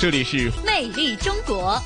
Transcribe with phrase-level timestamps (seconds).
[0.00, 1.78] 这里是魅力中国。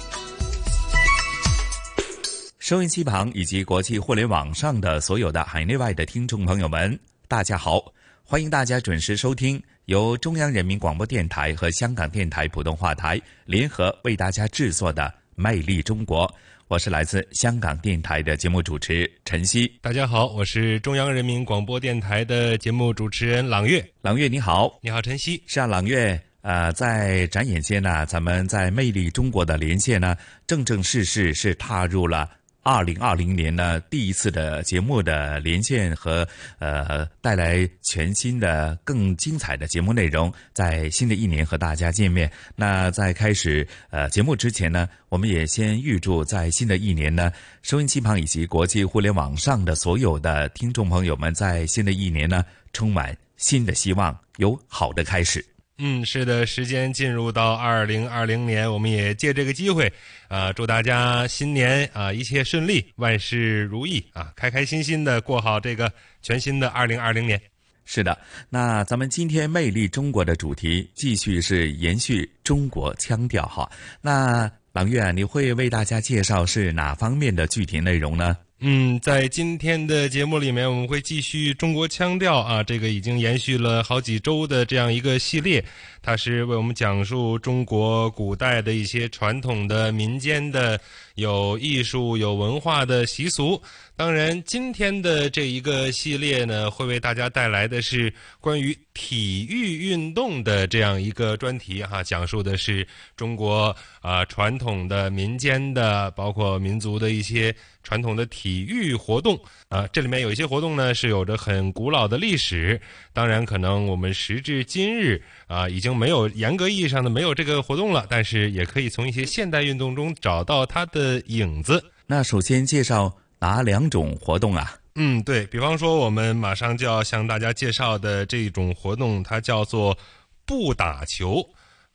[2.61, 6.97] 收音机旁以及国际互联网上的所有的海内外的听众朋友们，
[7.27, 7.93] 大家好！
[8.23, 15.03] 欢迎大家准时收听由中央人民广播电台和香港电台普通话台联合为大家制作的
[15.35, 16.25] 《魅力中国》。
[16.69, 19.67] 我是来自香港电台的节目主持陈曦。
[19.83, 23.85] 大家好，我是中央人民广播电台的节目主持人朗月。
[24.03, 25.43] 朗月你好，你好陈曦。
[25.49, 26.17] 是啊，朗月。
[26.45, 30.15] 呃，在转眼间呢，咱们在魅力中国的连线呢，
[30.47, 32.29] 正正式式是踏入了
[32.63, 36.29] 二零二零年呢第一次的节目的连线和
[36.59, 42.31] 呃带来全新的更精彩的节目内容，在新的一年和大家见面。
[42.55, 55.43] 那在开始呃节目之前呢，我们也先预祝在新的一年呢，收音机旁以及国际互联网上的所有的听众朋友们，在新的一年呢，充满新的希望，有好的开始。
[55.79, 59.93] 嗯，是的，时间进入到二零二零年，我们也借这个机会，
[60.29, 67.41] 啊，祝大家新年啊一切顺利，万事如意啊，开开心心的过好这个全新的二零二零年。
[67.85, 68.17] 是的，
[68.49, 73.69] 那咱们今天魅力中国的主题继续是延续中国腔调哈。
[74.01, 78.37] 那朗月，你会为大家介绍是哪方面的具体内容呢？
[78.67, 85.63] 嗯，在今天的节目里面，我们会继续中国腔调啊，这个已经延续了好几周的这样一个系列，
[86.05, 90.79] 它是为我们讲述中国古代的一些传统的民间的
[91.15, 93.61] 有艺术、有文化的习俗。
[93.97, 102.87] 当然，今天的这一个系列呢，会为大家带来的是关于体育运动的这样一个专题哈，讲述的是
[103.17, 107.55] 中国啊传统的民间的，包括民族的一些。
[107.87, 112.81] 传统的体育活动啊，这里面有一些活动呢是有着很古老的历史。
[113.13, 118.07] 当然，可能我们时至今日啊，已经没有严格意义上的没有这个活动了。
[118.11, 121.83] 但是，也可以从一些现代运动中找到它的影子。
[122.07, 124.77] 那首先介绍哪两种活动啊？
[124.97, 129.97] 嗯，对比方说，我们马上就要向大家介绍的这种活动，它叫做
[130.45, 131.43] 步打球。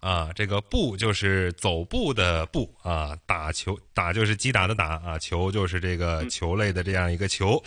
[0.01, 7.61] 啊，这个步就是走步的步啊，打球打就是击打的打啊，球就是这个球类的这样一个球。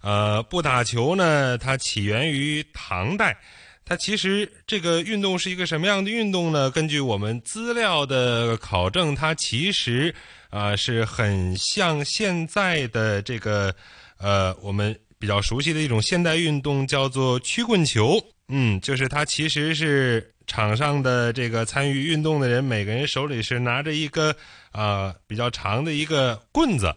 [0.00, 3.36] 呃，步打球呢，它起源于唐代。
[3.84, 6.70] 它其实这个运动是一个什么样的运动呢？
[6.70, 10.14] 根据我们资料的考证，它其实
[10.50, 13.74] 啊是很像现在的这个
[14.18, 18.22] 呃我们比较熟悉的一种现代运动，叫做曲棍球。
[18.48, 20.28] 嗯，就是它其实是。
[20.44, 24.34] 场上的这个参与运动的人，每个人手里是拿着一个
[24.72, 26.92] 呃比较长的一个棍子，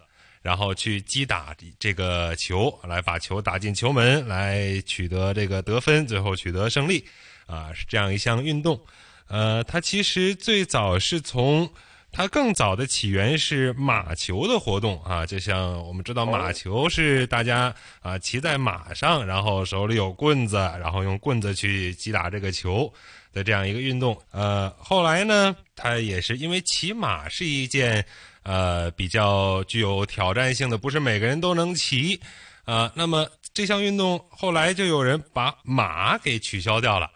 [0.46, 7.04] 然后去击打这个球，来把球打进球门，来取得这个得分，最后取得胜利，
[7.48, 8.80] 啊，是这样一项运动。
[9.28, 11.68] 呃，它其实最早是从
[12.12, 17.74] 它更早的起源是马球的活动啊，就像我们知道马球是大家
[18.04, 22.94] 啊骑在马上，然后手里有棍子，然后用棍子去击打这个球。
[23.34, 28.06] 的这样一个运动，呃，后来呢，它也是因为骑马是一件，
[28.46, 32.18] 呃，比较具有挑战性的，不是每个人都能骑，
[32.64, 37.10] 啊，那么这项运动后来就有人把马给取消掉了，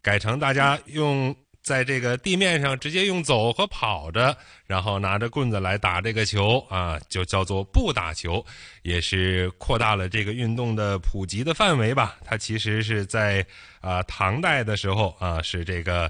[0.00, 1.34] 改成大家用。
[1.66, 4.36] 在这个地面上直接用走和跑着，
[4.68, 8.40] 然后拿着棍子来打这个球啊，就叫做不打球，
[8.82, 12.18] 也是扩大了这个运动的普及的范围吧。
[12.24, 13.44] 它其实是在
[13.80, 16.08] 啊唐代的时候啊，是这个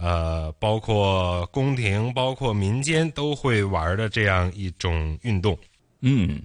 [0.00, 5.56] 呃，包括宫廷、包括民间都会玩的这样一种运动。
[6.00, 6.40] 嗯，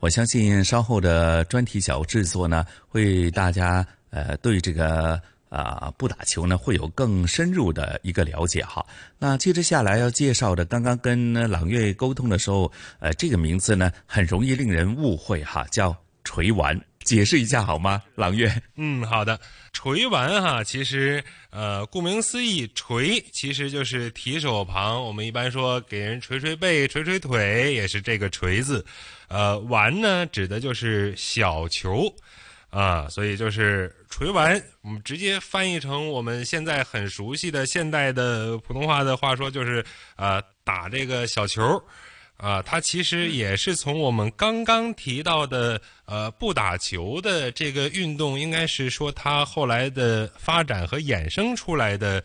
[0.00, 5.20] 我相信稍后的专题小制作呢，会大家呃对这个。
[5.50, 8.84] 啊，不打球呢，会有更深入的一个了解哈。
[9.20, 18.02] 那接着下来要介绍的，刚刚跟朗月沟通的时候，呃，这个名字呢，很容易令人误会哈，叫锤丸，解释一下好吗？
[18.14, 19.38] 朗月，嗯，好的，
[19.72, 28.84] 锤丸哈，其实呃，顾名思义，锤其实就是提手旁，我们一般说给人捶捶背、捶捶腿，也是这个锤字，
[29.28, 32.12] 呃，丸呢，指的就是小球。
[32.70, 39.84] 啊，所以就是锤丸，我们直接翻译成我们现在很熟悉的现代的普通话的话说，就是
[40.16, 41.80] 呃打这个小球，
[42.36, 52.22] 啊，它其实也是从我们刚刚提到的呃不打球的这个运动，应该是说它后来的发展和衍生出来的。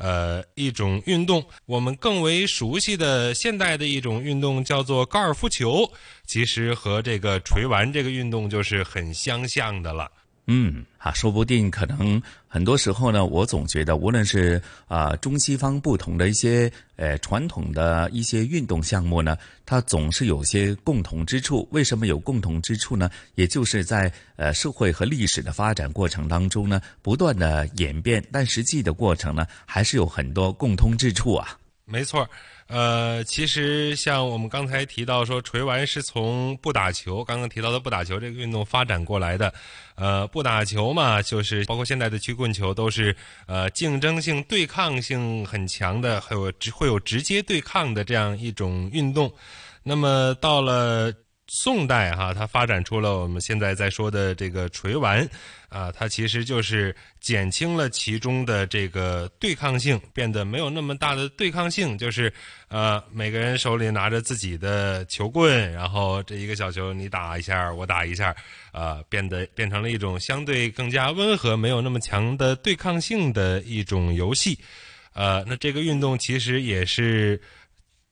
[0.00, 5.92] 呃，一种运动，我们更为熟悉的现代的一种运动叫做高尔夫球，
[6.24, 10.08] 其实和这个锤丸这个运动就是很相像的了。
[10.50, 19.36] 嗯，啊，说不定可能很多时候呢，我总觉得，无论是啊中西方不同的一些呃传统的一些运动项目呢，
[19.66, 21.68] 它总是有些共同之处。
[21.70, 23.10] 为什么有共同之处呢？
[23.34, 31.58] 也就是在呃社会和历史的发展过程当中呢，不断的演变，但实际的过程呢，还是有很多共通之处啊。
[31.84, 32.26] 没错。
[32.68, 39.52] 呃，其实像我们刚才提到说，锤丸是从不打球，刚刚提到的不打球这个运动发展过来的。
[39.94, 43.16] 呃，不打球嘛，就是包括现在的曲棍球，都是
[43.46, 49.32] 呃竞争性、对抗性很强的，还有直会有直接对抗的这样一种运动。
[49.82, 51.12] 那么到了。
[51.50, 55.26] 宋代哈，它发展出了我们现在在说的这个锤丸，
[55.70, 62.30] 啊，它其实就是减轻了其中的这个对抗性，变得没有那么大的对抗性，就是
[62.68, 68.36] 呃，每个人手里拿着自己的球棍，然后这一个小球你打一下，我打一下，
[68.70, 74.58] 啊，变得变成了一种相对更加温和、没有那么强的对抗性的一种游戏，
[75.14, 77.40] 呃，那这个运动其实也是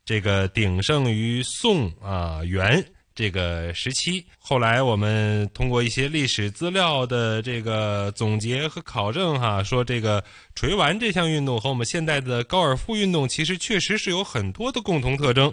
[0.06, 2.82] 这个鼎盛于宋啊元。
[3.16, 10.22] 这个时期，后来我们通过一些历史资料的这个总结和考证，哈，说这个
[10.54, 15.50] 锤丸这项运动和我们现在的高尔夫运动其实确实是有很多的共同特征。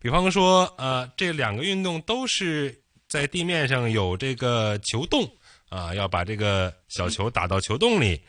[0.00, 2.76] 比方说，呃，这两个运动都是
[3.06, 5.24] 在地面上有这个球洞，
[5.68, 8.20] 啊，要把这个小球打到球洞里，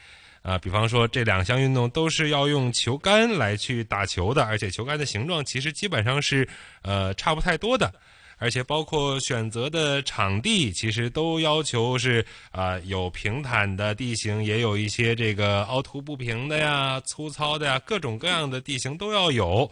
[0.44, 6.48] 啊，比方说这两项运动都是要用球杆来去打球的，而且球杆的形状其实基本上是
[6.84, 7.92] 呃差不太多的。
[8.38, 19.70] 而且包括选择的场地，其实都要求是啊，有平坦的地形，也有一些这个凹凸不平的呀、粗糙的呀，各种各样的地形都要有。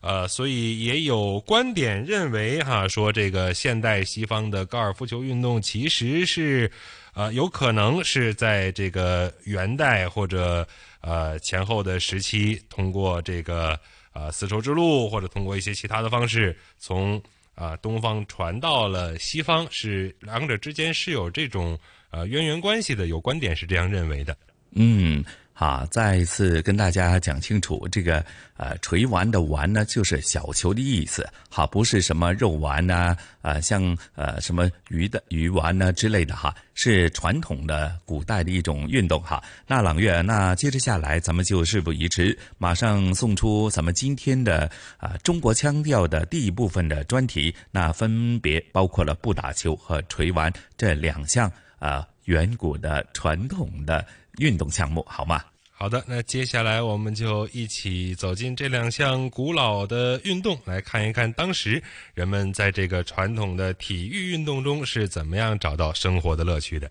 [0.00, 6.70] 呃，所以也有观点认为哈，说这个现代西方的高尔夫球运动其实是，
[7.14, 10.66] 呃，有可能是在这个元代或者
[11.00, 13.78] 呃前后的时期，通过这个
[14.12, 17.20] 呃丝绸之路或者通过一些其他的方式从。
[17.54, 21.78] 啊，东方传到了西方，是两者之间是有这种
[22.10, 23.06] 呃渊源关系的。
[23.06, 24.36] 有观点是这样认为的。
[24.72, 25.24] 嗯。
[25.56, 28.24] 好，再一次跟大家讲清楚，这个
[28.56, 31.24] 呃，锤丸的丸呢，就是小球的意思。
[31.48, 39.40] 好，不是什么肉丸呐，呃，像呃什么鱼的鱼丸呢之类的哈，是传统的古代的一种运动哈。
[39.64, 51.48] 那朗月，那接着下来，咱们就事不宜迟，马上送出咱们今天的啊中国腔调的第一部分的专题，那分别包括了不打球和锤丸这两项
[51.78, 54.04] 啊远古的传统的。
[54.38, 55.42] 运动项目好吗？
[55.76, 61.82] 好的，那接下来我们就一起走进这两项古老的运动，来看一看当时
[62.14, 66.90] 人们在这个传统的体育运动中是怎么样找到生活的乐趣的。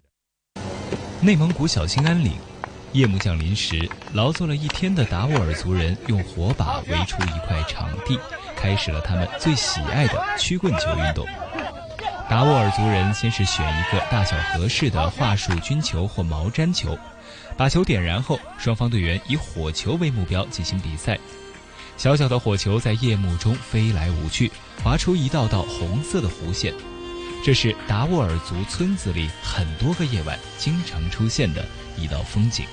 [1.21, 2.33] 内蒙古小兴安岭，
[2.91, 8.19] 夜幕降临时，劳作了一天的达斡尔族人用火把围出一块场地，
[8.57, 11.25] 开始了他们最喜爱的曲棍球运动。
[12.29, 16.97] 达斡尔族人先是选一个大小合适的桦树菌球或毛毡球。
[17.55, 21.17] 把球点燃后，双方队员以火球为目标进行比赛。
[21.95, 24.51] 小小的火球在夜幕中飞来舞去，
[24.83, 26.73] 划出一道道红色的弧线。
[27.45, 31.63] 这是达斡尔族村子里很多个夜晚经常出现的
[31.97, 32.65] 一道风景。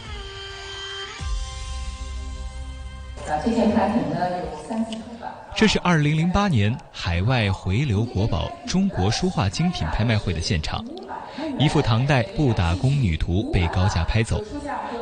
[3.28, 5.19] 啊，这件产品呢有三次出版。
[5.56, 10.84] 这是2008年海外回流国宝中国书画精品拍卖会的现场。
[11.58, 14.42] 一幅唐代不打宫女图被高价拍走，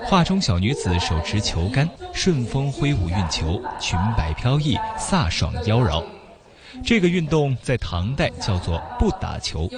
[0.05, 6.05] 画中小女子手持球杆，顺风挥舞运球，裙摆飘逸，飒爽妖娆。
[6.85, 9.69] 这个运动在唐代叫做不打球，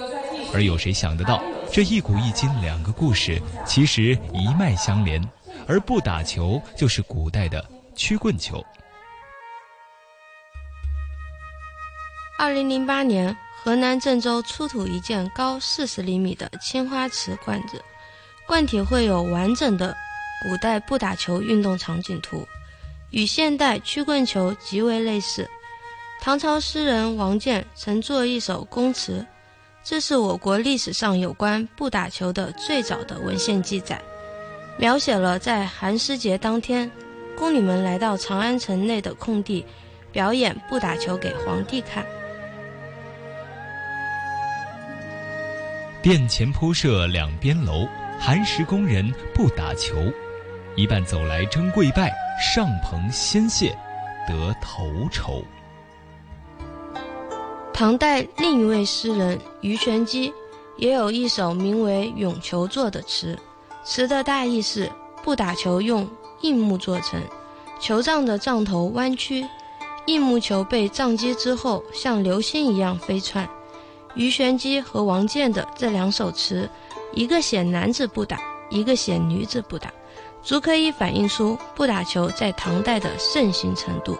[0.53, 5.21] 而有谁想得到，这一古一今两个故事其实一脉相连，
[5.67, 7.63] 而不打球就是古代的
[7.95, 8.63] 曲棍球。
[12.41, 13.37] 二零零八年。
[13.63, 17.79] 河南郑州出土一件高四十厘米的青花瓷罐子，
[18.47, 19.95] 罐体绘有完整的
[20.41, 22.43] 古代不打球运动场景图，
[23.11, 25.47] 与现代曲棍球极为类似。
[26.19, 29.23] 唐朝诗人王建曾作一首宫词，
[29.83, 34.01] 这是我国历史上有关不打球的最早的文献记载，
[34.79, 36.89] 描写了在寒食节当天，
[37.37, 39.63] 宫女们来到长安城内的空地，
[40.11, 42.03] 表演不打球给皇帝看。
[46.01, 47.87] 殿前铺设两边楼，
[48.19, 49.95] 寒食宫人不打球，
[50.75, 53.77] 一半走来争跪拜，上蓬先谢，
[54.27, 55.43] 得头筹。
[57.71, 60.33] 唐代另一位诗人鱼玄机
[60.75, 63.37] 也有一首名为《咏球作》的词，
[63.83, 64.91] 词的大意是：
[65.23, 66.09] 不打球用
[66.41, 67.21] 硬木做成，
[67.79, 69.47] 球杖的杖头弯曲，
[70.07, 73.47] 硬木球被杖击之后像流星一样飞窜。
[74.15, 76.69] 鱼玄机和王建的这两首词，
[77.13, 78.39] 一个写男子不打，
[78.69, 79.91] 一个写女子不打，
[80.43, 84.17] 足可以反映出不打球在唐代的盛行程度。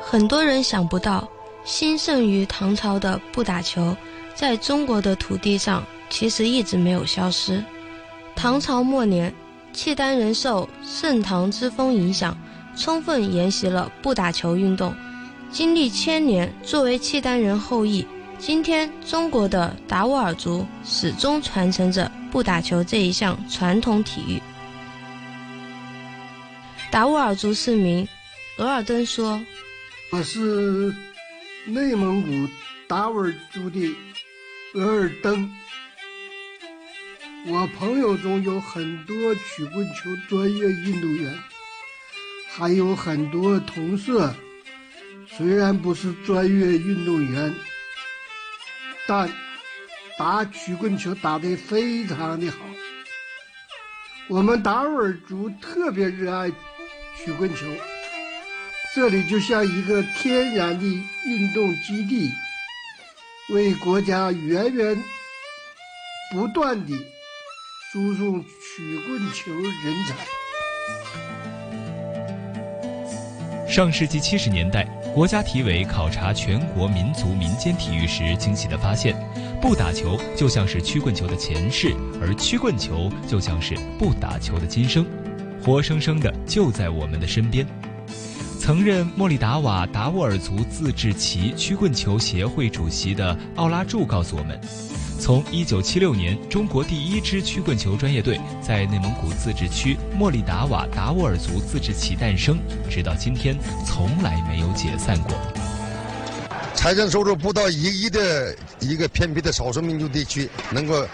[0.00, 1.28] 很多人想不到，
[1.64, 3.96] 兴盛于唐朝的不打球，
[4.34, 7.64] 在中国的土地上其实一直没有消失。
[8.36, 9.34] 唐朝末年，
[9.72, 12.36] 契丹人受盛唐之风影响，
[12.76, 14.94] 充分沿袭了不打球运动，
[15.50, 18.06] 经历千年，作为契丹人后裔。
[18.44, 24.42] 今天，中国的达斡尔族始终传承着不打球这一项传统体育。
[26.90, 28.06] 达斡尔族市民
[28.58, 29.40] 额尔登说
[30.10, 30.92] ：“我是
[31.66, 32.52] 内蒙古
[32.88, 33.94] 达斡尔族的
[34.74, 35.48] 额尔登。
[37.46, 41.32] 我朋友中有很多曲棍球专业运动员，
[42.50, 44.34] 还有很多同社，
[45.28, 47.54] 虽然不是专业运动员。”
[49.06, 49.28] 但
[50.18, 52.58] 打曲棍球打得非常的好。
[54.28, 56.48] 我们达斡尔族特别热爱
[57.18, 57.66] 曲棍球，
[58.94, 60.84] 这里就像一个天然的
[61.26, 62.30] 运动基地，
[63.50, 65.02] 为国家源源
[66.30, 66.96] 不断的
[67.90, 70.14] 输送曲棍球人才。
[73.68, 79.14] 上世纪七十年代，国家体委考察全国民族民间体育时，惊喜地发现，
[79.60, 85.04] 不打球就像是曲棍球的前世，而曲棍球就像是不打球的今生，
[85.62, 87.66] 活生生的就在我们的身边。
[88.58, 94.58] 曾任莫里达瓦达斡尔族自治旗曲棍球协会主席的奥拉柱告诉我们。
[95.22, 102.58] 从1976年中国第一支曲棍球专业队在内蒙古自治区莫里达瓦达斡尔族自治旗诞生，
[102.90, 105.32] 直到今天从来没有解散过。
[106.74, 111.06] 财政收入不到一亿的一个偏僻的少数民族地区，能够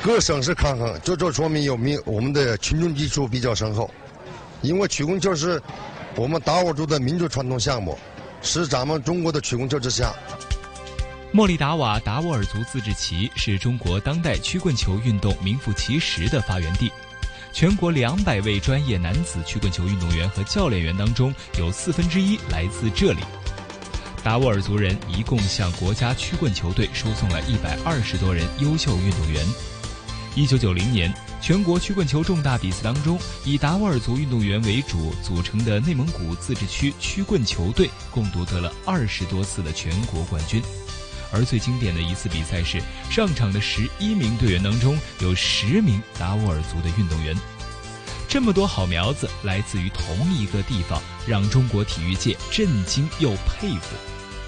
[0.00, 3.90] 各省市抗衡，这就说明有民我们的群众基础比较深厚。
[4.62, 5.60] 因为曲棍球是
[6.14, 7.98] 我们达斡族的民族传统项目，
[8.40, 10.14] 是咱们中国的曲棍球之乡。
[11.32, 16.90] 莫里达瓦达斡尔族自治旗是中国当代曲棍球运动名副其实的发源地，
[17.52, 23.20] 全国两百位专业男子曲棍球运动员和教练员当中，有四分之一来自这里。
[24.24, 29.44] 达斡尔族人一共向国家曲棍球队输送了一百二十多人优秀运动员。
[30.34, 40.62] 一九九零年，全国曲棍球重大比赛当中，以达斡尔族运动员为主组成的内蒙古自治区曲棍球队，共夺得了二十多次的全国冠军。
[41.36, 47.36] 而最经典的一次比赛是，上场的十一名队员当中有十名达斡尔族的运动员。
[48.26, 53.94] 这么多好苗子来自于同一个地方，让中国体育界震惊又佩服。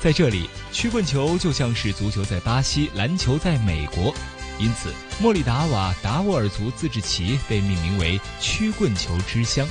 [0.00, 4.14] 在这里，曲棍球就像是足球在巴西，篮球在美国，
[4.59, 9.66] 因此莫里达瓦达斡尔族自治旗被命名为曲棍球之乡。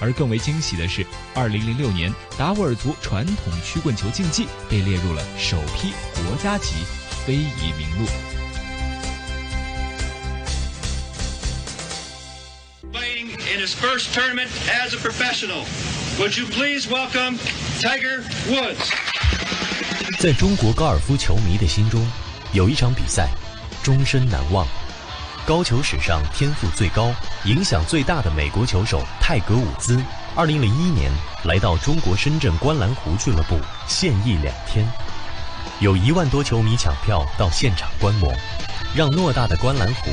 [0.00, 1.04] 而更为惊喜的是
[1.34, 6.76] ，2006年，达斡尔族传统曲棍球竞技被列入了首批国家级
[7.26, 8.06] 非遗名录。
[12.92, 15.64] Playing in his first tournament as a professional,
[16.18, 17.38] would you please welcome
[17.78, 18.90] Tiger Woods？
[20.18, 22.04] 在中国高尔夫球迷的心中，
[22.52, 23.28] 有一场比赛，
[23.82, 24.66] 终身难忘。
[25.46, 27.12] 高球史上天赋最高、
[27.44, 30.00] 影响最大的美国球手泰格伍兹，
[30.36, 31.10] 二零零一年
[31.44, 34.86] 来到中国深圳观澜湖俱乐部现役两天，
[35.80, 38.32] 有一万多球迷抢票到现场观摩，
[38.94, 40.10] 让偌大的观澜湖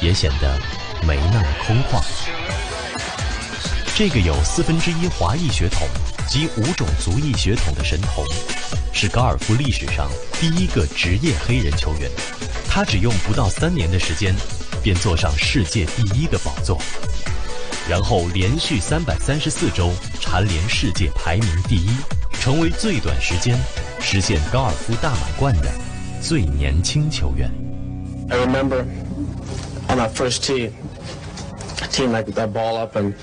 [0.00, 0.58] 也显得
[1.04, 2.00] 没那么空旷。
[3.96, 5.86] 这个有四分之一华裔血统
[6.30, 8.24] 及五种族裔血统的神童，
[8.92, 10.08] 是高尔夫历史上
[10.40, 12.08] 第一个职业黑人球员。
[12.68, 14.32] 他只用不到三年的时间，
[14.80, 16.80] 便坐上世界第一的宝座，
[17.88, 21.90] 然后连续三百三十四周蝉联世界排名第一，
[22.40, 23.58] 成为最短时间
[24.00, 25.68] 实现高尔夫大满贯的
[26.22, 27.50] 最年轻球员。
[28.28, 28.84] I remember
[29.88, 30.70] on that first tee,
[31.91, 33.15] team like that ball up and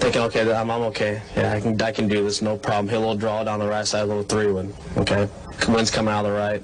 [0.00, 1.20] thinking, okay, I'm, I'm okay.
[1.36, 2.88] Yeah, I can I can do this, no problem.
[2.88, 4.74] Hit a little draw down the right side, a little three wood.
[4.96, 5.28] Okay,
[5.68, 6.62] wind's coming out of the right.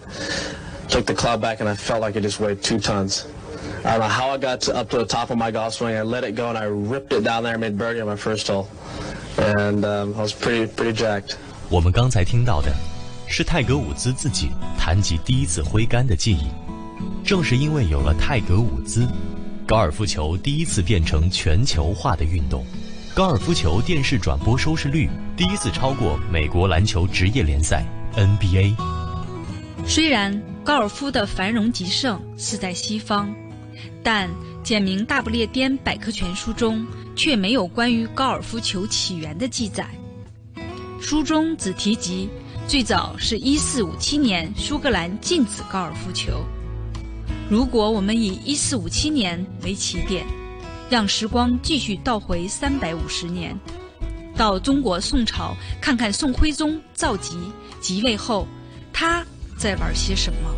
[0.88, 3.26] Took the club back and I felt like it just weighed two tons.
[3.85, 5.97] I don't know how I got to, up to the top of my golf swing.
[5.97, 8.49] I let it go and I ripped it down there, made birdie on my first
[8.49, 8.69] hole,
[9.38, 11.37] and um, I was pretty pretty jacked.
[11.69, 12.73] 我们刚才听到的
[13.26, 16.50] 是泰格伍兹自己谈及第一次挥杆的记忆。
[17.25, 19.07] 正是因为有了泰格伍兹，
[19.67, 22.63] 高尔夫球第一次变成全球化的运动，
[23.15, 27.84] 高尔夫球电视转播收视率第一次超过美国篮球职业联赛
[28.15, 28.75] NBA。
[29.88, 33.34] 虽然高尔夫的繁荣极盛是在西方，
[34.03, 34.29] 但
[34.63, 39.89] 简明大不列颠百科全书中却没有关于高尔夫球起源的记载。
[41.01, 42.29] 书中只提及
[42.67, 46.45] 最早是一四五七年苏格兰禁止高尔夫球。
[47.48, 50.25] 如果我们以一四五七年为起点，
[50.90, 53.56] 让时光继续倒回三百五十年，
[54.36, 57.36] 到中国宋朝，看看宋徽宗赵佶
[57.80, 58.48] 即位后，
[58.92, 59.24] 他
[59.58, 60.50] 在玩些什么？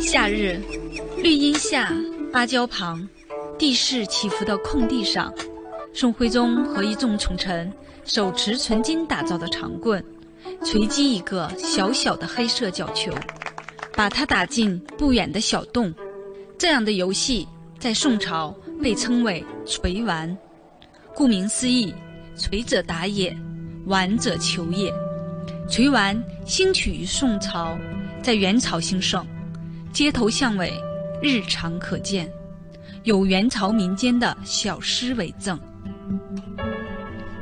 [0.00, 0.58] 夏日，
[1.18, 1.92] 绿荫下，
[2.32, 3.06] 芭蕉旁，
[3.58, 5.30] 地势起伏的空地上，
[5.92, 7.70] 宋徽宗和一众宠臣
[8.06, 10.02] 手持纯金打造的长棍，
[10.64, 13.12] 锤击一个小小的黑色角球。
[13.96, 15.92] 把它打进不远的小洞，
[16.58, 17.48] 这样的游戏
[17.78, 20.36] 在宋朝被称为锤丸。
[21.14, 21.94] 顾名思义，
[22.36, 23.34] 锤者打也，
[23.86, 24.92] 丸者求也。
[25.66, 27.74] 锤丸兴起于宋朝，
[28.22, 29.26] 在元朝兴盛，
[29.94, 30.70] 街头巷尾
[31.22, 32.30] 日常可见，
[33.04, 35.58] 有元朝民间的小诗为证：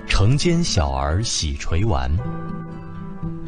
[0.07, 2.09] 城间小儿喜锤丸，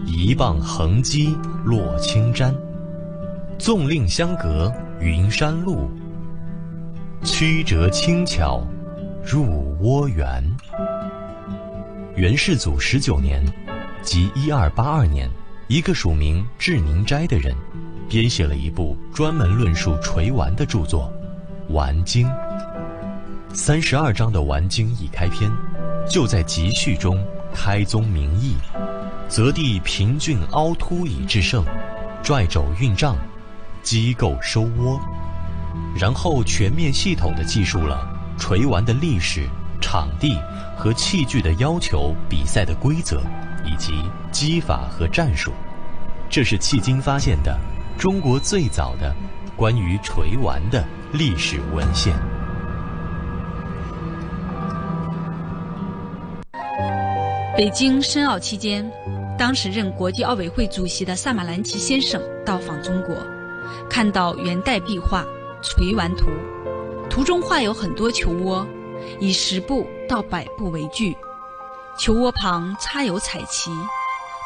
[0.05, 2.53] 一棒横击落青毡。
[3.59, 4.71] 纵令相隔
[5.01, 5.91] 云山路，
[7.25, 8.63] 曲折轻巧
[9.25, 10.45] 入窝园。
[12.17, 13.43] 元世祖十九年，
[14.03, 15.29] 即一二八二年，
[15.69, 17.57] 一个署名志宁斋的人，
[18.11, 21.11] 编写了一部专门论述锤丸的著作
[21.73, 22.29] 《丸经》。
[23.55, 25.51] 三十二章的《丸经》一开篇，
[26.07, 28.55] 就在集序中开宗明义
[29.29, 31.65] ：“择地平峻凹凸以制胜，
[32.23, 33.17] 拽肘运杖。”
[33.87, 35.01] 机构收窝，
[35.97, 38.05] 然后全面系统地记述了
[38.37, 39.49] 锤丸的历史、
[39.81, 40.37] 场地
[40.77, 43.23] 和器具的要求、比赛的规则
[43.65, 43.93] 以及
[44.33, 45.53] 击法和战术。
[46.29, 47.57] 这是迄今发现的
[47.97, 49.15] 中国最早的
[49.57, 52.13] 关于锤丸的历史文献。
[57.57, 58.85] 北京申奥期间，
[59.39, 63.17] 当时任国际奥委会主席的萨马兰奇先生到访中国。
[63.89, 65.23] 看到元代壁画
[65.63, 66.27] 《垂丸图》，
[67.09, 68.67] 图中画有很多球窝，
[69.21, 71.17] 以十步到百步为距，
[71.99, 73.71] 球窝旁插有彩旗。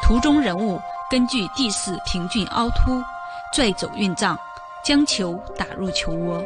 [0.03, 0.79] 图中人物
[1.09, 3.01] 根据地势平峻凹凸，
[3.53, 4.37] 拽走运杖，
[4.83, 6.43] 将球打入球窝。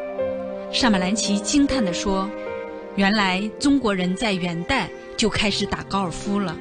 [0.74, 2.30] 萨马兰奇惊叹地说
[2.96, 6.56] ：“原来中国人在元代就开始打高尔夫了。”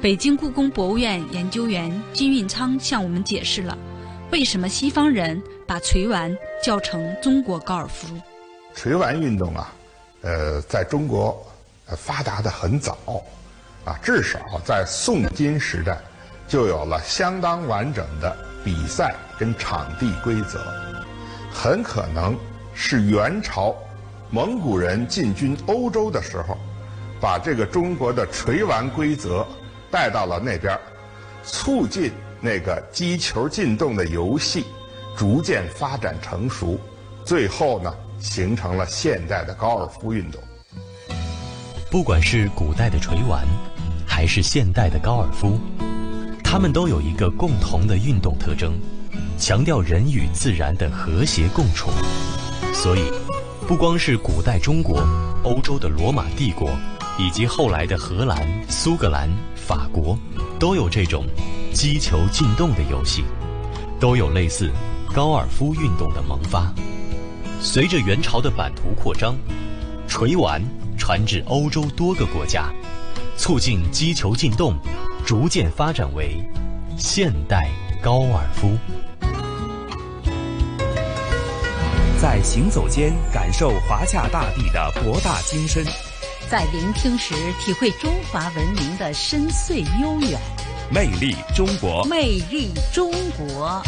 [0.00, 3.76] 北京故宫博物院研究员金运昌向我们解释了。
[4.32, 8.06] 为什么西方人把锤丸叫成中国高尔夫？
[8.76, 9.72] 锤丸运动啊，
[10.22, 11.44] 呃，在中国
[11.96, 12.96] 发达的很早，
[13.84, 15.98] 啊，至少在宋金时代
[16.46, 20.64] 就有了相当完整的比赛跟场地规则，
[21.52, 22.38] 很可能
[22.72, 23.74] 是元朝
[24.30, 26.56] 蒙古人进军欧洲的时候，
[27.20, 29.44] 把这个中国的锤丸规则
[29.90, 30.78] 带到了那边，
[31.42, 32.12] 促进。
[32.40, 34.64] 那个击球进洞的游戏
[35.16, 36.78] 逐渐发展成熟，
[37.24, 40.40] 最后呢，形成了现代的高尔夫运动。
[41.90, 43.44] 不管是古代的锤丸，
[44.06, 45.58] 还是现代的高尔夫，
[46.42, 48.78] 它们都有一个共同的运动特征，
[49.36, 51.90] 强调人与自然的和谐共处。
[52.72, 53.02] 所以，
[53.66, 55.04] 不光是古代中国、
[55.42, 56.70] 欧洲的罗马帝国，
[57.18, 60.16] 以及后来的荷兰、苏格兰、法国，
[60.58, 61.26] 都有这种。
[61.72, 63.24] 击球进洞的游戏，
[63.98, 64.70] 都有类似
[65.14, 66.72] 高尔夫运动的萌发。
[67.60, 69.36] 随着元朝的版图扩张，
[70.08, 70.62] 锤丸
[70.98, 72.70] 传至欧洲多个国家，
[73.36, 74.74] 促进击球进洞，
[75.24, 76.42] 逐渐发展为
[76.98, 77.70] 现代
[78.02, 78.76] 高尔夫。
[82.20, 85.84] 在行走间感受华夏大地的博大精深，
[86.50, 90.36] 在聆听时体会中华文明的深邃悠远。
[90.92, 93.08] 魅力中国，魅力中
[93.38, 93.80] 国。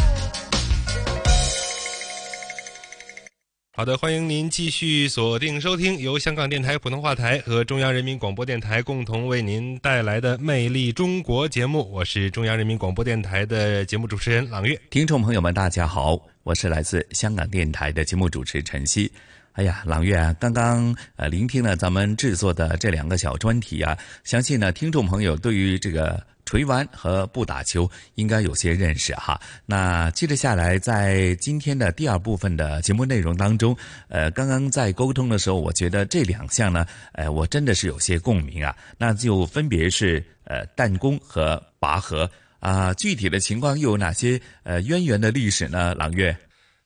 [3.73, 11.91] 好的，欢迎您继续锁定收听由香港电台普通话台和中央人民广播电台共同为您带来的《魅力中国》节目。
[11.91, 14.79] 我是中央人民广播电台的节目主持人朗月。
[14.89, 19.11] 听众朋友们，大家好，我是来自香港电台的节目主持陈曦。
[19.53, 26.21] 哎呀，朗月啊，刚刚呃聆听了咱们制作的这两个小专题啊，相信呢听众朋友对于这个。
[26.45, 29.39] 锤丸和不打球应该有些认识哈。
[29.65, 33.75] 那接着下来，在今天的第二部分的节目内容当中，
[34.09, 38.75] 呃，刚刚在沟通的时候，我觉得这两项呢，呃，我真的是有些共鸣啊。
[38.97, 42.93] 那就分别是呃弹弓和拔河啊。
[42.95, 45.95] 具体的情况又有哪些呃渊源的历史呢？
[45.95, 46.37] 朗月，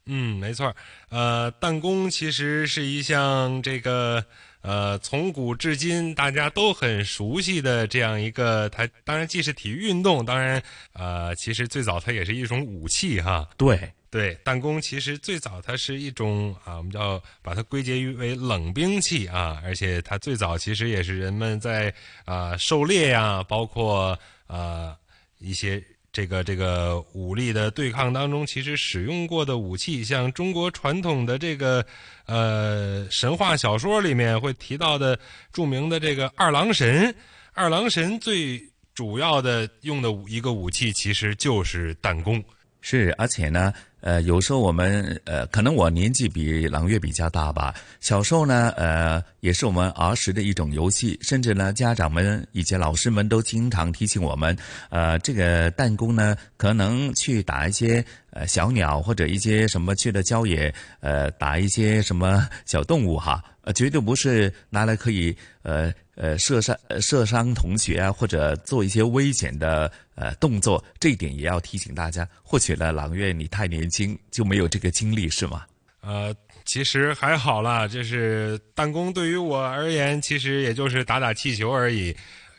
[0.08, 0.76] 嗯，没错，
[1.10, 4.26] 呃，弹弓其实是一项这个。
[4.62, 13.48] 呃，从古至今大家都很熟悉的这样一个，它当然既是体育运动，当然，呃，其实最早它也是一种武器哈。
[13.56, 21.94] 对对，弹弓其实最早它是一种啊，我们叫把它归结于为冷兵器啊，而且它最早其实也是人们在
[22.26, 24.98] 啊狩猎呀，包括啊
[25.38, 25.82] 一些。
[26.18, 31.86] 这个这个武力的对抗当中，其实使用过的武器，像中国传统的这个
[32.26, 35.20] 呃神话小说里面会提到的
[35.54, 37.14] 著名的这个二郎神，
[37.54, 38.60] 二郎神最
[38.96, 42.44] 主要的用的一个武器其实就是弹弓。
[42.82, 43.72] 是，而且呢。
[44.02, 47.74] 呃，有时候我们呃，可能我年纪比朗月比较大吧。
[48.00, 54.56] 小时候呢，呃，也是我们儿时的一种游戏，甚至呢，家长们以及老师们都经常提醒我们，
[54.90, 58.06] 呃，这个弹弓呢，可能去打一些
[58.38, 65.94] 呃小鸟或者一些什么去的郊野，呃，打一些什么小动物哈，呃，绝对不是拿来可以呃。
[66.20, 72.28] 呃，射伤射伤同学啊，或者做一些危险的呃动作，这一点也要提醒大家。
[72.42, 75.64] 或许呢，朗月你太年轻，就没有这个经历，是吗？
[76.02, 82.16] 呃，其实还好啦，就是弹弓对于我而言，其实也就是打打气球而已。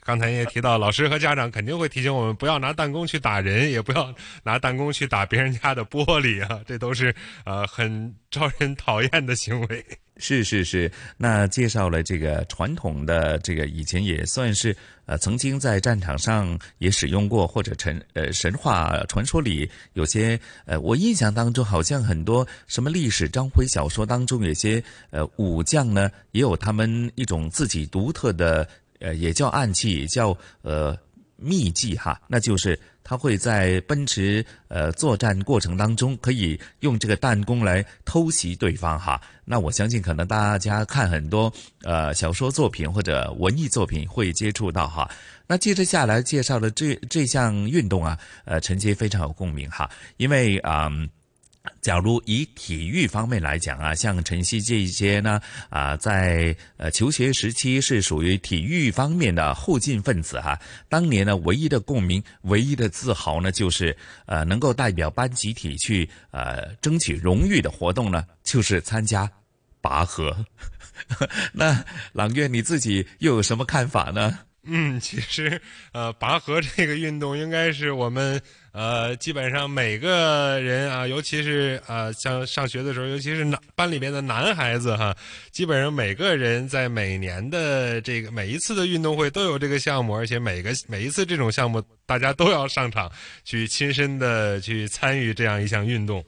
[0.08, 9.84] 刚才也提到，老师和家长肯定会提醒我们，不要拿弹弓去打人，也不要拿弹弓去打别人家的玻璃啊，这都是呃很招人讨厌的行为。
[10.16, 28.66] 是是是，那介绍了这个传统的这个以前也算是呃曾经在战场上也使用过，或者神呃神话传说里有些呃我印象当中好像很多什么历史章回小说当中有些呃武将呢也有他们一种自己独特的。
[29.00, 30.96] 呃，也叫暗器，也叫呃
[31.36, 39.20] 秘技哈，那就是他会在奔驰呃作战过程当中，可以用这个弹弓来偷袭对方哈。
[39.44, 45.08] 那我相信可能大家看很多呃小说作品或者文艺作品会接触到哈。
[45.46, 50.90] 那接着下来介绍的这这项运动啊，呃，陈杰非常有共鸣哈，因为啊。
[51.80, 60.58] 假如以体育方面来讲啊，像晨曦这一些呢，啊，在呃求学时期是属于体育方面的后进分子哈。
[60.88, 69.30] 当年呢，唯一的共鸣、唯一的自豪呢，就是呃能够代表班集体去呃争取荣誉的活动呢，就是参加
[69.80, 70.44] 拔河。
[71.52, 74.38] 那朗月你自己又有什么看法呢？
[74.70, 75.60] 嗯，其实
[75.92, 78.40] 呃，拔河这个运动应该是我们。
[78.78, 85.12] 呃，基本上每个人啊，尤其是呃，像上学的时候，尤其是男班里边的男孩子哈，
[85.50, 93.10] 基本上每个人在每年的这个每一次的运动会都有这个项目，而且每个每一次这种项目，大家都要上场
[93.42, 96.24] 去亲身的去参与这样一项运动。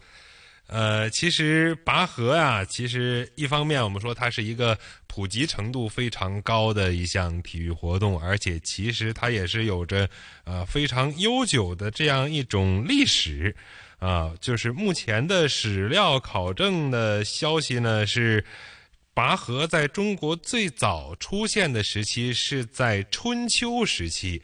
[0.73, 4.79] 呃，其实拔河啊，其实一方面我们说它是一个
[5.09, 10.09] 普及程度非常高的一项体育活动，而且其实它也是有着
[10.45, 13.53] 呃非常悠久的这样一种历史
[13.99, 14.33] 啊。
[14.41, 18.45] 就是目前的史料考证的消息呢，是
[19.13, 24.41] 拔河在中国最早出现的时期是在春秋时期。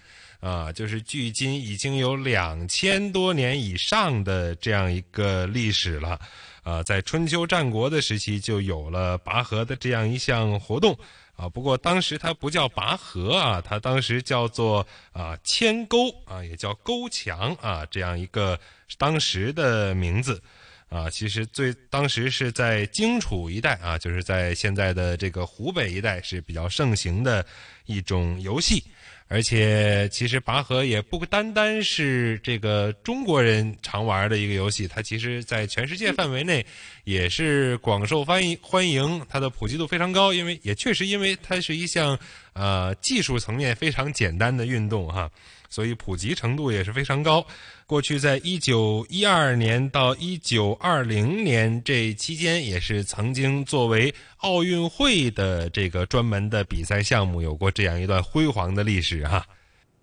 [0.47, 6.21] 啊，就是距今已经有两千多年以上的这样一个历史了，
[6.63, 10.97] 啊，在春秋战国的时期就有了拔河的这样一项活动，
[11.35, 18.57] 啊，不过当时它不叫拔河啊，它当时叫做啊牵钩啊，也叫勾墙啊，这样一个
[18.99, 20.41] 当时的名字。
[20.89, 27.45] 啊，其实最当时是在荆楚一带啊，就是在现在的这个湖北一带是比较盛行的
[27.87, 28.85] 一种游戏。
[29.29, 36.65] 而且，其实拔河也不单单是这个中国人常玩的一个游戏，它其实在全世界范围内
[37.07, 40.35] 也是广受欢迎欢迎，它的普及度非常高。
[40.35, 42.19] 因为也确实因为它是一项
[42.53, 45.31] 呃技术层面非常简单的运动哈。
[45.69, 47.47] 所以普及程度也是非常高。
[47.87, 59.47] 过去在一九一二年到一九二零年这期间，也是曾经作为奥运会的这个专门的比赛项目，有过这样一段辉煌的历史哈。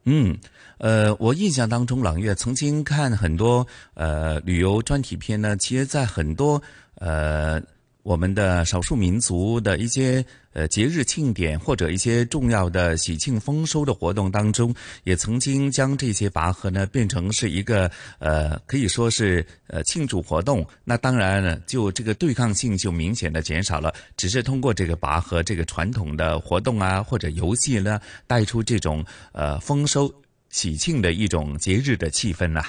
[0.06, 0.38] 嗯，
[0.78, 6.62] 呃，我印象当中，朗月曾经看很多呃旅游专题片呢，其实，在很多
[6.96, 7.62] 呃。
[8.04, 20.68] 我们的少数民族的一些呃节日庆典或者一些重要的喜庆丰收的活动当中，也曾经将这些拔河呢变成是一个呃可以说是呃庆祝活动。
[20.84, 30.14] 那当然了，就这个对抗性就明显的减少了，只是通过这个拔河这个传统的活动啊或者游戏呢，带出这种呃丰收
[30.54, 32.64] 喜庆的一种节日的气氛呐。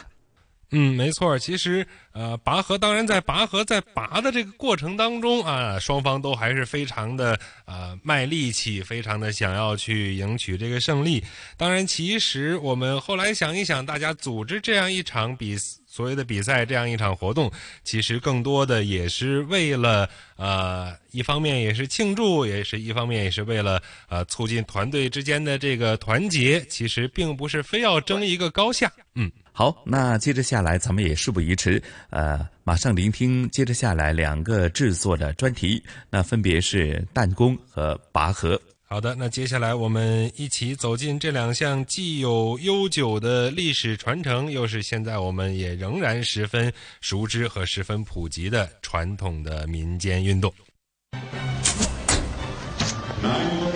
[0.70, 1.38] 嗯，没错。
[1.38, 11.22] 其实，呃，拔河当然在拔河在拔的这个过程当中啊，双方都还是非常的呃卖力气，非常的想要去赢取这个胜利。
[11.56, 15.56] 当然，其实我们后来想一想，大家组织这样一场比
[15.94, 17.48] 所谓的比赛，这样一场活动，
[17.84, 26.60] 其实更多的也是为了呃，一方面也是庆祝，也是一方面也是为了呃促进团队之间的这个团结。
[26.64, 29.30] 其实并不是非要争一个高下，嗯。
[29.52, 31.80] 好，那接着下来，咱们也事不宜迟，
[32.10, 35.80] 呃，马上聆听接着下来两个制作的专题，
[36.10, 38.60] 那分别是弹弓和拔河。
[38.94, 50.54] 好的，那接下来我们一起走进这两项既有悠久的历史传承，又是现在我们也仍然十分熟知和十分普及的传统的民间运动。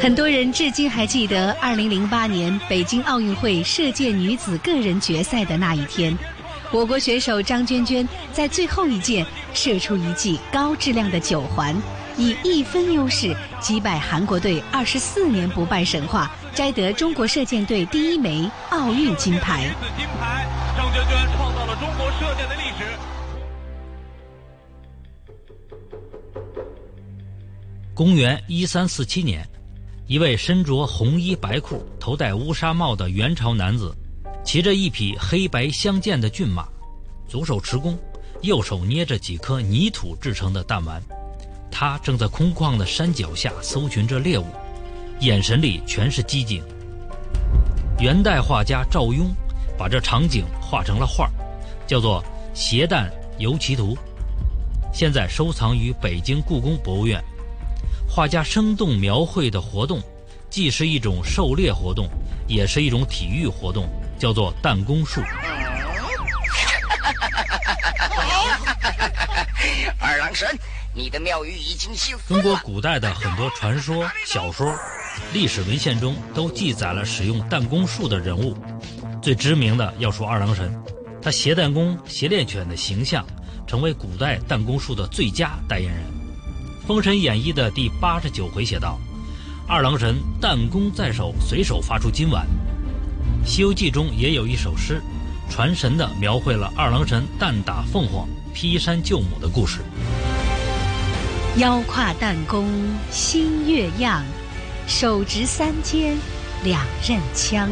[0.01, 6.17] 很多人至今还记得2008年北京奥运会射箭女子个人决赛的那一天，
[6.71, 11.75] 我国选手张娟娟在最后一箭射出一记高质量的九环，
[12.19, 19.73] 以一分优势击败韩国队二十四年不败神话，摘得中国射箭队第一枚奥运金牌。
[19.97, 22.85] 金牌，张娟娟创造了中国射箭的历史。
[27.95, 29.49] 公元一三四七年。
[30.09, 33.95] 一位身着红衣白裤、头戴乌纱帽的元朝男子，
[34.43, 36.67] 骑着一匹黑白相间的骏马，
[37.29, 37.99] 左手持弓，
[38.41, 41.03] 右手捏着几颗泥土制成的弹丸。
[41.71, 44.47] 他正在空旷的山脚下搜寻着猎物，
[45.21, 46.63] 眼神里全是机警。
[48.01, 49.33] 元代画家赵雍
[49.77, 51.31] 把这场景画成了画，
[51.87, 52.23] 叫做
[52.55, 53.95] 《携弹游骑图》，
[54.93, 57.23] 现在收藏于北京故宫博物院。
[58.09, 60.01] 画家生动描绘的活动，
[60.51, 62.09] 既是一种狩猎活动，
[62.47, 65.21] 也是一种体育活动，叫做弹弓术。
[70.01, 70.49] 二郎神，
[70.95, 74.75] 你的庙宇已经兴中国古代的很多传说、小说、
[75.33, 78.57] 历史文献中都记载了使用弹弓术的人物，
[79.23, 80.75] 最知名的要数二郎神，
[81.23, 83.25] 他携弹弓、携猎犬的形象，
[83.67, 86.03] 成为古代弹弓术的最佳代言人。
[86.87, 88.99] 《封神演义》的第八十九回写道
[89.69, 92.47] ：“二郎神弹弓在手，随手发出金丸。”
[93.47, 95.01] 《西游记》中也有一首诗，
[95.51, 99.81] 传神地描绘了二郎神弹打凤凰、劈山救母的故事。
[101.59, 102.69] 腰挎弹弓
[103.11, 104.23] 新月样，
[104.87, 106.17] 手执三尖
[106.63, 107.69] 两刃枪。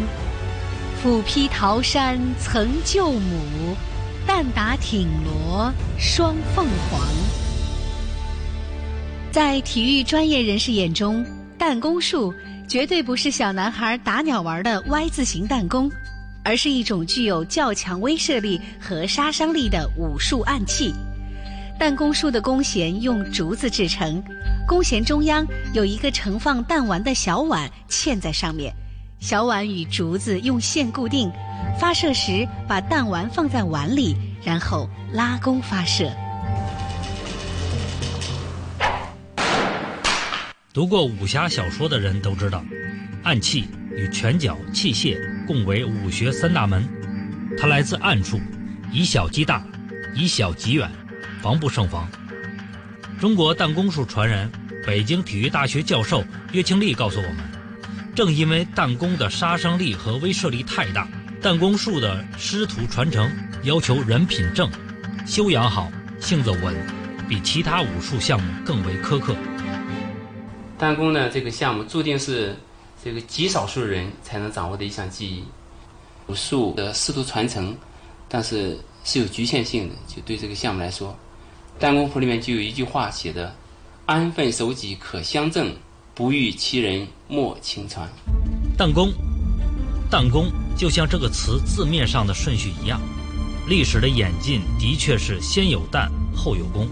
[1.00, 3.76] 斧劈桃山曾救母，
[4.26, 7.00] 弹打挺罗双凤凰。
[9.30, 11.24] 在体育专业人士眼中，
[11.56, 12.34] 弹弓术
[12.66, 15.88] 绝对不是小男孩打鸟玩的 Y 字形弹弓，
[16.42, 20.92] 而是一种具有较强威慑力和杀伤力的武术暗器。
[21.78, 24.22] 弹弓术的弓弦用竹子制成，
[24.66, 28.74] 弓弦中央有一个盛放弹丸的小碗嵌在上面，
[29.20, 31.30] 小碗与竹子用线固定，
[31.78, 36.10] 发射时把弹丸放在碗里，然后拉弓发射。
[40.72, 42.64] 读过武侠小说的人都知道，
[43.22, 46.88] 暗器与拳脚器械共为武学三大门。
[47.58, 48.40] 它来自暗处，
[48.90, 49.62] 以小击大，
[50.14, 50.90] 以小击远，
[51.46, 52.08] 防不胜防。
[53.20, 54.50] 中国弹弓术传人、
[54.84, 57.36] 北京体育大学教授岳庆利告诉我们，
[58.16, 61.06] 正因为弹弓的杀伤力和威慑力太大，
[61.40, 63.30] 弹弓术的师徒传承
[63.62, 64.68] 要求人品正、
[65.24, 66.74] 修养好、性子稳，
[67.28, 69.32] 比其他武术项目更为苛刻。
[70.76, 72.56] 弹弓呢，这个项目注定是
[73.04, 75.44] 这个极少数人才能掌握的一项技艺。
[76.26, 77.72] 武术的师徒传承，
[78.28, 79.94] 但是是有局限性的。
[80.08, 81.16] 就对这个项目来说，
[81.78, 83.54] 弹弓谱里面就有一句话写的
[84.06, 85.74] ：“安分守己可相正，
[86.14, 88.08] 不欲其人莫轻传。”
[88.78, 89.12] 弹弓，
[90.10, 92.98] 弹弓就像这个词字面上的顺序一样，
[93.68, 96.86] 历史的演进的确是先有弹后有弓。《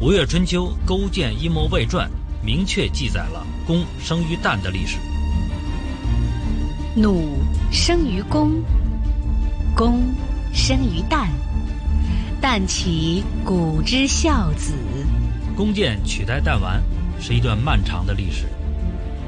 [0.00, 2.08] 吴越春秋·勾践阴谋外传》
[2.44, 4.98] 明确记载了弓生于弹的历史。
[6.94, 7.38] 弩
[7.70, 8.62] 生于弓，
[9.74, 10.02] 弓
[10.54, 11.30] 生于弹，
[12.48, 14.72] 弹起古之孝子。
[15.56, 16.80] 弓箭取代弹丸
[17.20, 18.46] 是一段漫长的历史。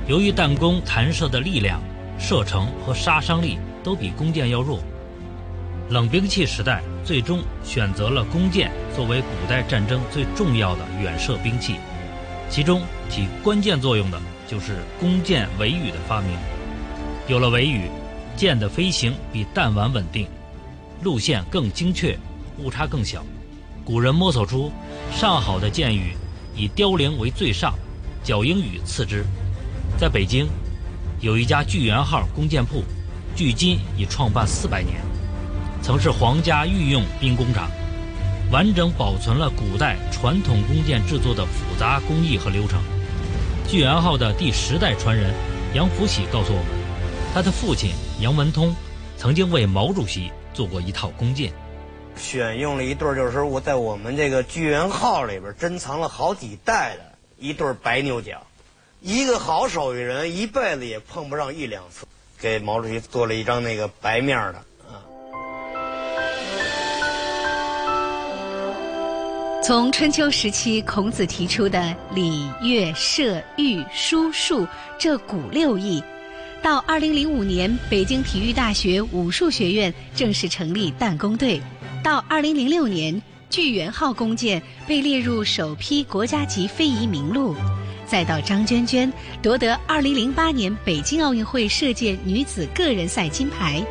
[0.06, 1.82] 由于弹弓弹射的力量、
[2.16, 4.78] 射程和杀伤力都比弓箭要弱，
[5.90, 11.74] 冷兵器时代最终选择了弓箭作为古代战争最重要的远射兵器。
[12.48, 16.30] 其中起关键作用的就是弓箭尾羽的发明。
[17.26, 17.90] 有了尾羽，
[18.36, 20.28] 箭的飞行比弹丸稳定，
[21.02, 22.16] 路线更精确，
[22.58, 23.24] 误差更小。
[23.84, 24.70] 古人摸索出
[25.12, 26.14] 上好的箭羽，
[26.54, 27.74] 以凋零为最上，
[28.22, 29.24] 角鹰羽次之。
[29.98, 30.46] 在北京，
[31.20, 32.82] 有一家聚源号弓箭铺，
[33.34, 35.00] 距今已创办四百年，
[35.82, 37.70] 曾是皇家御用兵工厂，
[38.52, 42.80] 完整保存了古代传统弓箭制作的复杂工艺和流程。
[43.66, 45.34] 聚源号的第十代传人
[45.74, 46.66] 杨福喜告诉我们。
[47.34, 47.90] 他的父亲
[48.20, 48.74] 杨文通
[49.16, 51.52] 曾经为毛主席做过一套弓箭，
[52.18, 57.02] 选用了一对就是我在我们这个聚源号里边珍藏了好几代的
[57.38, 58.44] 一对白牛角，
[59.00, 62.04] 一个好手艺人一辈子也碰不上一两次，
[62.40, 65.00] 给毛主席做了一张那个白面的啊。
[69.62, 74.66] 从春秋时期孔子提出的礼乐射御书数
[74.98, 76.02] 这古六艺。
[76.60, 81.60] 到二零零五年，北京体育大学武术学院正式成立弹弓队；
[82.08, 87.54] 到二零零六年，聚源号弓箭被列入首批国家级非遗名录；
[88.06, 93.84] 再到张娟娟夺得二零零八年北京奥运会射箭女子个人赛金牌。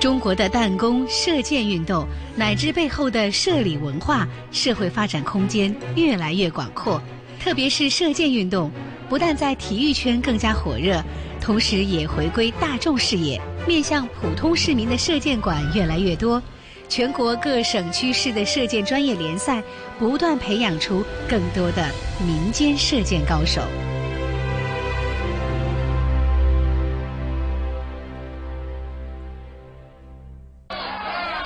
[0.00, 6.98] 中国的弹弓射箭运动乃至背后的射礼文化、社会发展空间越来越广阔，
[7.38, 8.70] 特别是射箭运动，
[9.06, 11.04] 不但在体育圈更加火热。
[11.42, 16.42] 同时也回归大众视野，面向普通市民的射箭馆越来越多，
[16.88, 19.62] 全国各省区市的射箭专业联赛
[19.98, 21.88] 不断培养出更多的
[22.24, 23.62] 民间射箭高手。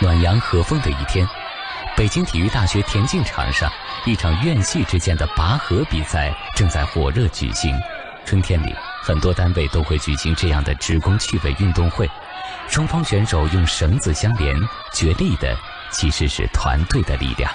[0.00, 1.26] 暖阳和风的一天，
[1.96, 3.70] 北京体育大学田径场上，
[4.06, 7.74] 一场院系之间的拔河比赛正在火热举行。
[8.24, 8.74] 春天里。
[9.00, 12.06] 很多单位都会举行这样的职工趣味运动会，
[12.68, 14.54] 双方选手用绳子相连，
[14.94, 15.56] 决力的
[15.90, 17.50] 其实是团队的力量。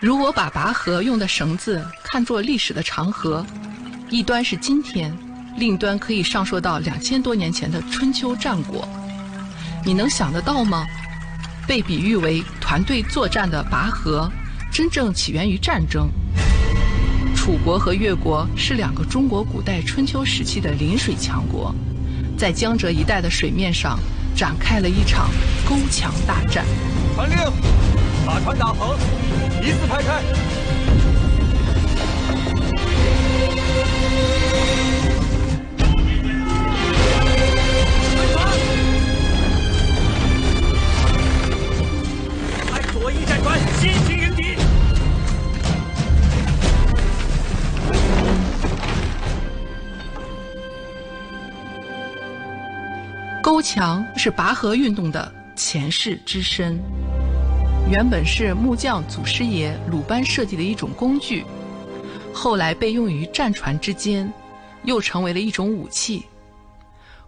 [0.00, 3.44] 如果把拔河用的绳子看作历史的长河，
[4.10, 5.16] 一端是今天，
[5.56, 8.86] 另一端可以上溯到两千多年前的春秋战国。
[9.82, 10.86] 你能想得到吗？
[11.66, 14.30] 被比喻为团队作战的拔河，
[14.70, 16.10] 真正起源于战争。
[17.34, 21.74] 楚国和越国是两个中国古代春秋时期的临水强国，
[22.36, 23.98] 在江浙一带的水面上
[24.36, 25.30] 展开了一场
[25.68, 26.64] 勾墙大战。
[27.14, 27.36] 传令，
[28.26, 28.98] 把船打横，
[29.62, 30.22] 一字排开。
[42.92, 44.23] 左翼战船，先行
[53.54, 53.62] 钩。
[53.62, 56.76] 墙是拔河运动的前世之身，
[57.88, 61.44] 原本是木匠祖师爷鲁班设计的一种工具，
[62.32, 64.30] 后来被用于战船之间，
[64.82, 66.24] 又成为了一种武器。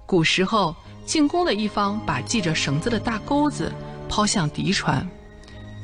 [0.05, 3.73] 古时候，进攻的一方把系着绳子的大钩子
[4.09, 5.09] 抛向敌船，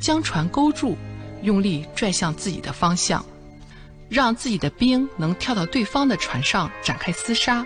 [0.01, 0.97] 将船勾住，
[1.41, 3.25] 用力拽向自己的方向，
[4.09, 7.65] 让自己的兵能跳到对方的船上展开厮杀，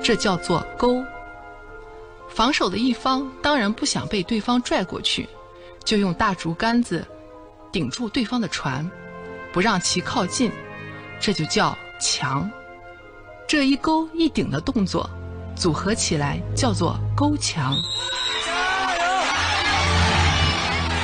[0.00, 1.04] 这叫做钩。
[2.28, 5.28] 防守的一方当然不想被对方拽过去，
[5.84, 7.06] 就用大竹竿子
[7.72, 8.88] 顶住对方的船，
[9.52, 10.50] 不让其靠近，
[11.20, 12.48] 这就叫墙。
[13.46, 15.08] 这一勾一顶的动作，
[15.56, 17.74] 组合起来叫做勾墙。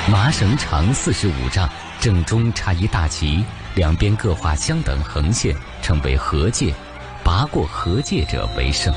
[0.09, 1.67] 麻绳长四十五丈，
[1.99, 6.73] 正中插一大旗，两边各画相等横线，称为河界。
[7.23, 8.93] 拔过河界者为胜。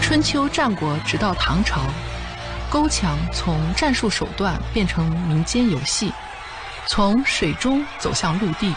[0.00, 1.82] 春秋战国直到唐朝，
[2.70, 6.12] 勾墙从战术手段变成民间游戏，
[6.86, 8.74] 从水中走向陆地。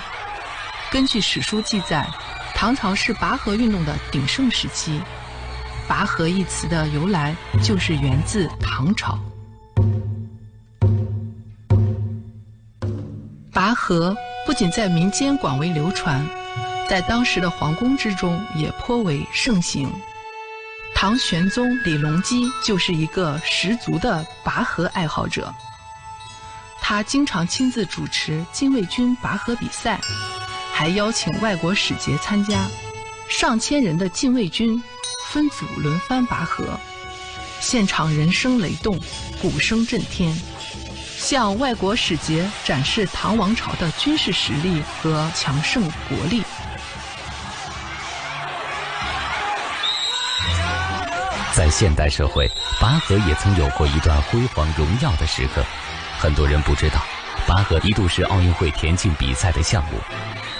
[0.91, 2.05] 根据史书记载，
[2.53, 5.01] 唐朝是拔河运动的鼎盛时期。
[5.87, 9.17] 拔河一词的由来就是源自唐朝。
[13.53, 14.15] 拔河
[14.45, 16.25] 不仅在民间广为流传，
[16.89, 19.89] 在当时的皇宫之中也颇为盛行。
[21.01, 25.51] 唐玄宗李隆基就是一个十足的拔河爱好者，
[26.79, 29.99] 他经常亲自主持禁卫军拔河比赛，
[30.71, 32.67] 还邀请外国使节参加，
[33.27, 34.79] 上千人的禁卫军。
[35.31, 36.79] 分组轮番拔河，
[37.59, 38.95] 现场人声雷动，
[39.41, 40.39] 鼓声震天，
[41.17, 46.43] 向外国使节展示唐王朝的军事实力和强盛国力。
[51.71, 52.47] 现代社会，
[52.79, 55.63] 拔河也曾有过一段辉煌荣耀的时刻。
[56.19, 57.01] 很多人不知道，
[57.47, 59.91] 拔河一度是奥运会田径比赛的项目。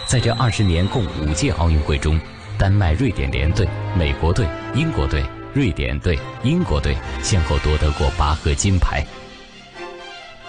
[0.07, 2.19] 在这二十年共五届奥运会中。
[2.57, 4.45] 丹麦、瑞典联队、美国队、
[4.75, 9.03] 英国队、瑞典队、英国队先后夺得过拔河金牌。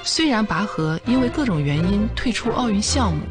[0.02, 3.22] 虽然拔河因为各种原因退出奥运项目，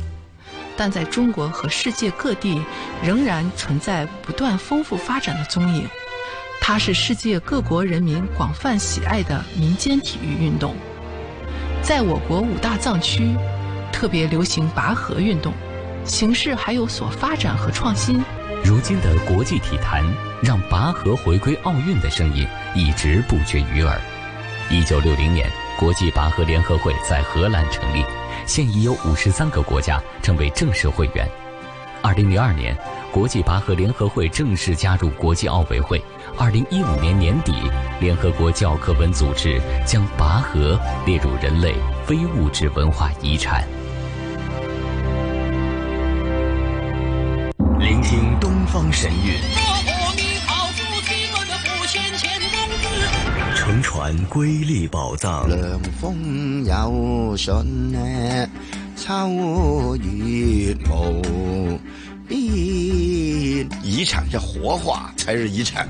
[0.76, 2.60] 但在中国和世界各地
[3.04, 5.88] 仍然存在不断丰富发展的踪影。
[6.64, 10.76] 它是世界各国人民广泛喜爱的民间体育运动。
[11.82, 13.36] 在我国五大藏区，
[13.92, 15.52] 特别流行拔河运动，
[16.06, 18.24] 形式还有所发展和创新。
[18.64, 20.04] 如今的国际体坛，
[20.44, 24.00] 让拔河回归奥运的声音一直不绝于耳。
[24.70, 25.50] 一九六零年，
[25.80, 28.06] 国际拔河联合会在荷兰成立，
[28.46, 31.28] 现已有五十三个国家成为正式会员。
[32.04, 32.78] 二零零二年，
[33.12, 36.02] 国际拔河联合会正式加入国际奥委会。
[36.42, 37.54] 二零一五年年底，
[38.00, 40.76] 联合国教科文组织将拔河
[41.06, 41.76] 列入人类
[42.08, 43.64] 非物质文化遗产。
[47.78, 49.36] 聆听东方神韵，
[53.56, 55.48] 乘船瑰丽宝藏。
[55.48, 58.50] 凉风有信呢，
[58.96, 61.80] 秋月无
[63.84, 65.88] 遗产要活化才是遗产，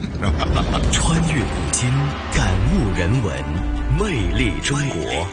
[0.91, 1.89] 穿越古今，
[2.33, 3.35] 感悟人文，
[3.99, 5.27] 魅力中国。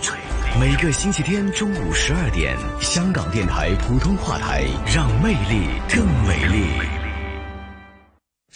[0.58, 4.64] 每个星期天中午十二点，香港电台普通话台，
[4.94, 6.97] 让魅力更美丽。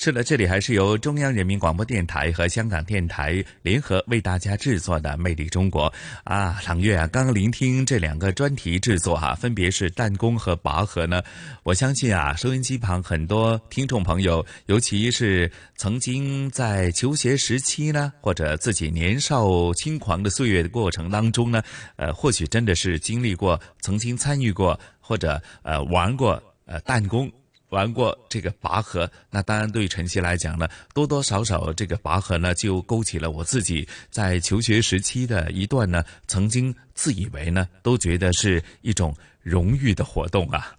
[0.05, 5.89] 是的，这里还是由中央人民广播电台和香港电台联合为大家制作的《魅力中国》
[6.25, 11.23] 啊，朗月啊，刚刚聆听这两个专题制作哈，分别是弹弓和拔河呢。
[11.63, 21.63] 我相信啊，收音机旁很多听众朋友，尤其是曾经在求学时期呢，或者自己年少轻狂的岁月的过程当中呢，
[21.95, 27.31] 呃，或许真的是经历过，曾经参与过，或者呃玩过呃弹弓。
[27.73, 40.77] 玩过这个拔河，那当然对晨曦来讲呢，多多少少这个拔河呢，就勾起了我自己在求学时期的一段呢，曾经自以为呢，都觉得是一种荣誉的活动啊。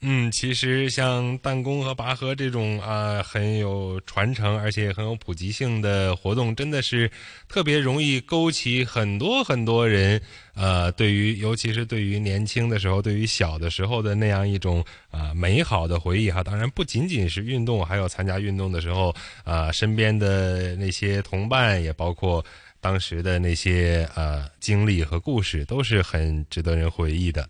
[0.00, 7.10] 嗯，其实像弹弓和拔河这种啊，很有传承而且很有普及性的活动，真的是
[7.48, 10.22] 特别容易勾起很多很多人，
[10.54, 16.44] 呃，对于尤其是对于年轻的时候，对于小的时候的那样一种啊美好的回忆哈。
[16.44, 22.44] 当然，不仅仅是运动，还有参加运动的时候啊，身边的那些同伴，也包括
[22.80, 27.48] 当时的那些呃经历和故事，都是很值得人回忆的。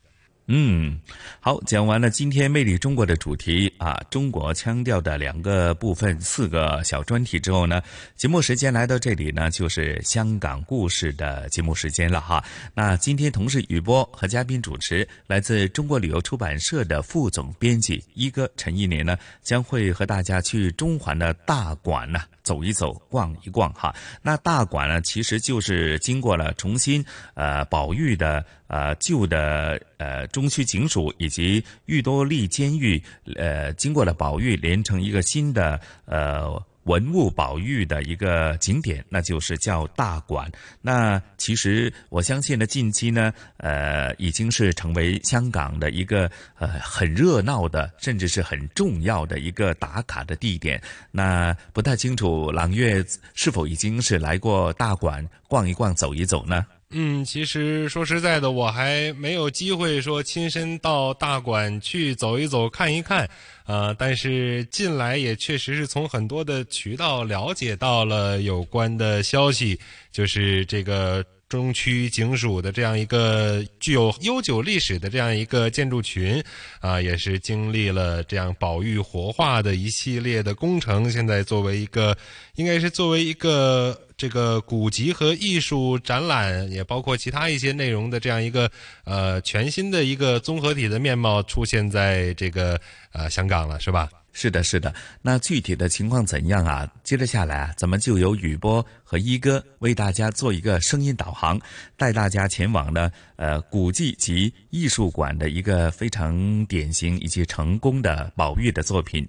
[0.51, 0.99] 嗯，
[1.41, 7.83] 好，讲完了今天魅力中国的主题啊，中国腔调的两个部分，四个小专题之后呢，
[8.17, 12.43] 节目时间来到这里呢，就是香港故事的节目时间了哈。
[12.73, 22.21] 那今天同事雨波和嘉宾主持，来自中国旅游出版社的副总编辑一哥陈一年呢，将会和大家去中环的大馆呢。
[22.49, 23.95] 走一走，逛一逛，哈。
[24.23, 33.03] 那大馆呢，其实就是经过了重新呃保育的呃旧的呃中区警署以及裕多利监狱
[33.37, 36.63] 呃经过了保育，连成一个新的呃。
[36.89, 40.51] 文物保育的一个景点，那就是叫大馆。
[40.81, 50.83] 那其实我相信呢，近期呢，呃，已经是成为香港的一个呃很热闹的，甚至是很重要的一个打卡的地点。
[51.13, 56.65] 那不太清楚，朗月是否已经是来过大馆逛一逛、走一走呢？
[56.91, 63.29] 嗯，其实说实在的，我还没有机会说亲身到大馆去走一走、看一看，
[63.67, 69.79] 呃，但是近来也确实是从很多的渠道了解到了有关的消息，
[70.13, 71.25] 就是这个。
[71.49, 76.45] 中区警署的这样一个具有悠久历史的这样一个建筑群，
[76.79, 81.11] 啊，也是经历了这样保育活化的一系列的工程。
[81.11, 82.15] 现在作为一个，
[82.57, 88.69] 应该是作为一个这个古籍和艺术展览，也包括其他一些内容的这样一个
[89.05, 92.79] 呃全新的一个综合体的面貌出现在这个
[93.13, 94.11] 呃香港了，是吧？
[94.33, 94.93] 是的，是的。
[95.23, 96.89] 那具体的情况怎样啊？
[97.05, 101.61] 接着下来啊，咱们就由雨波和一哥为大家做一个声音导航，
[101.97, 109.27] 带大家前往呢呃古迹及艺术馆的一个非常典型以及成功的宝玉的作品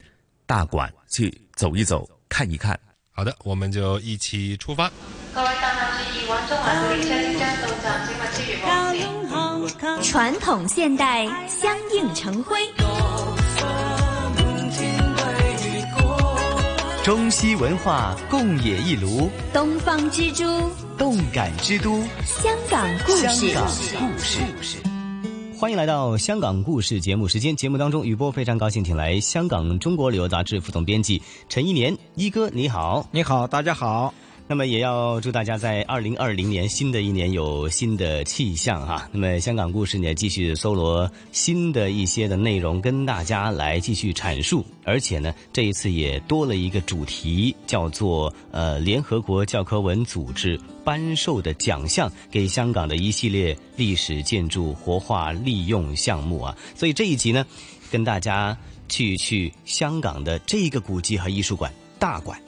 [0.47, 2.79] 大馆去走一走，看一看。
[3.19, 4.89] 好的，我们就一起出发。
[5.35, 10.01] 各位乘客注意，往中环列车即将到站，请勿超越黄线。
[10.01, 12.57] 传统现代相映成辉。
[17.03, 23.51] 中西文化共冶一炉，东方之珠，动感之都，香港故事。
[23.51, 23.67] 香港
[24.15, 24.77] 故事。
[25.59, 27.53] 欢迎来到香港故事节目时间。
[27.53, 34.13] 节目当中，雨波非常高兴，请来香港中国旅游杂志副总编辑陈一年一哥，你好，你好，大家好。
[34.49, 39.07] 那么也要祝大家在二零二零年新的一年有新的气象哈。
[39.11, 56.57] 那么香港故事呢，继续搜罗新的一些的内容跟大家来继续阐述，而且呢，这一次也多了一个主题，叫做呃联合国教科文组织颁授的奖项，给香港的一系列历史建筑活化利用项目啊。
[56.73, 57.45] 所以这一集呢，
[57.91, 62.41] 跟大家去去香港的这个古迹和艺术馆大馆。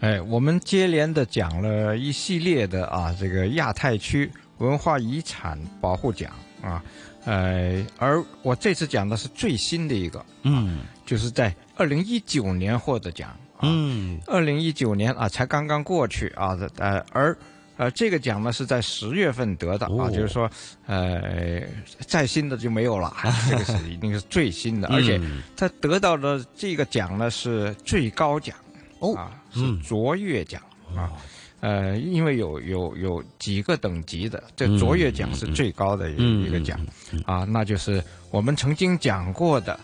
[0.00, 6.30] 哎，我们接连的讲了一系列的啊，这个亚太区文化遗产保护奖
[6.62, 6.82] 啊，
[7.24, 17.36] 呃，而我这次讲的是最新的一个，嗯，就是在二零一九年获得奖，嗯，二零一九年啊，才刚刚过去啊，呃，而
[17.78, 20.50] 呃，这个奖呢是在十月份得的啊，就是说，
[20.86, 21.62] 呃，
[22.06, 23.14] 再新的就没有了，
[23.48, 25.18] 这个是一定是最新的，而且
[25.56, 28.54] 他得到的这个奖呢是最高奖。
[29.00, 30.62] 哦，是卓越奖
[30.94, 31.12] 啊，
[31.60, 36.78] 呃，因为有有有几个等级的，这卓越奖是最高的一一个奖
[37.24, 39.78] 啊，那就是我们曾经讲过的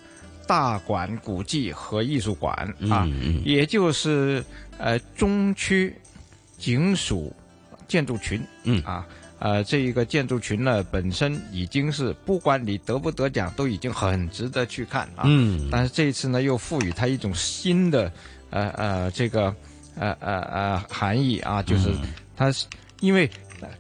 [0.46, 2.54] 大馆古迹和艺术馆
[2.90, 3.08] 啊，
[3.44, 4.44] 也就是
[4.78, 5.94] 呃中区
[6.56, 7.34] 警署
[7.88, 8.82] 建筑群，嗯。
[8.84, 9.06] 啊，
[9.38, 18.12] 呃，这一个建筑群呢本身已经是不管你得不得奖，都已经很值得去看啊，嗯，但是这一次呢又赋予它一种新的。
[18.52, 19.54] 呃呃，这个
[19.98, 21.90] 呃呃呃含义啊，就是
[22.36, 22.52] 它
[23.00, 23.28] 因为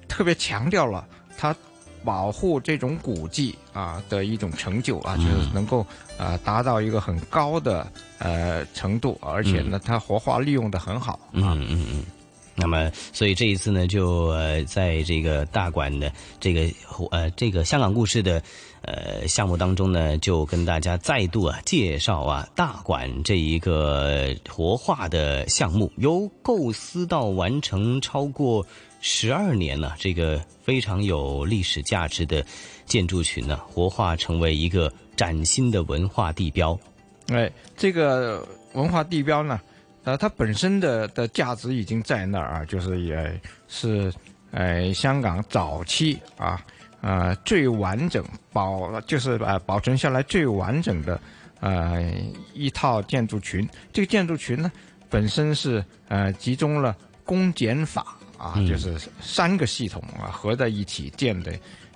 [0.08, 1.06] 特别强调了
[1.36, 1.54] 它
[2.02, 5.86] 保护这种古迹啊的一种成就啊，就是能够
[6.18, 7.86] 呃达到一个很高的
[8.18, 11.20] 呃程度，而且呢，它活化利用的很好。
[11.32, 12.04] 嗯嗯嗯。
[12.54, 16.68] 那么，所以这一次呢，就呃在这个大馆的这个
[17.10, 18.42] 呃这个香港故事的。
[18.82, 28.66] 呃，项目当中呢，就跟大家再度啊介绍啊大馆这一个活化的项目，由构思到完成超过
[29.00, 32.44] 十二年了，这个非常有历史价值的
[32.84, 36.76] 建筑群呢，活化成为一个崭新的文化地标。
[37.28, 39.60] 哎，这个文化地标呢，
[40.02, 44.12] 呃，它本身的的价值已经在那儿啊，就是也是
[44.50, 46.60] 呃香港早期啊。
[47.02, 51.20] 呃，最完整保就是呃保存下来最完整的
[51.58, 52.00] 呃
[52.54, 53.68] 一套建筑群。
[53.92, 54.70] 这个建筑群呢，
[55.10, 61.52] 本身是呃集中了公检法啊，就是三个系统啊合在一起建的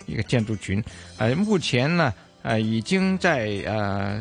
[0.07, 0.83] 一个建筑群。
[1.19, 4.21] 呃，目前呢呃已经在呃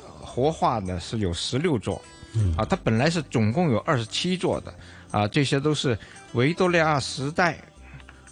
[0.00, 2.00] 活化的是有十六座，
[2.56, 4.72] 啊，它本来是总共有二十七座的
[5.10, 5.98] 啊，这些都是
[6.32, 7.58] 维多利亚时代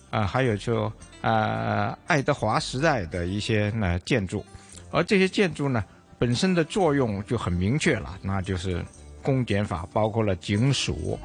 [0.09, 0.91] 啊，还有就。
[1.23, 4.45] 呃，爱德华时代的一些呢建筑，
[4.91, 5.85] 而这些建筑呢
[6.19, 8.85] 本身的作用就很明确了，那就是
[9.23, 11.17] 公检法，包括了警署、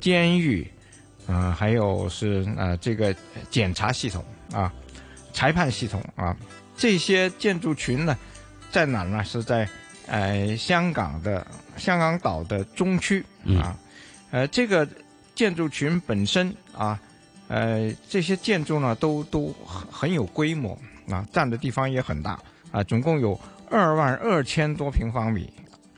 [0.00, 0.68] 监狱，
[1.28, 3.14] 嗯，还有是呃这个
[3.48, 4.72] 检察系统啊、
[5.32, 6.36] 裁判系统啊，
[6.76, 8.18] 这些建筑群呢
[8.72, 9.22] 在哪呢？
[9.22, 9.68] 是在
[10.08, 13.24] 呃香港的香港岛的中区
[13.60, 13.78] 啊，
[14.32, 14.88] 呃这个
[15.36, 17.00] 建筑群本身啊。
[17.48, 20.76] 呃，这些建筑呢，都都很很有规模
[21.08, 22.38] 啊，占的地方也很大
[22.70, 23.38] 啊，总共有
[23.70, 25.48] 二万二千多平方米。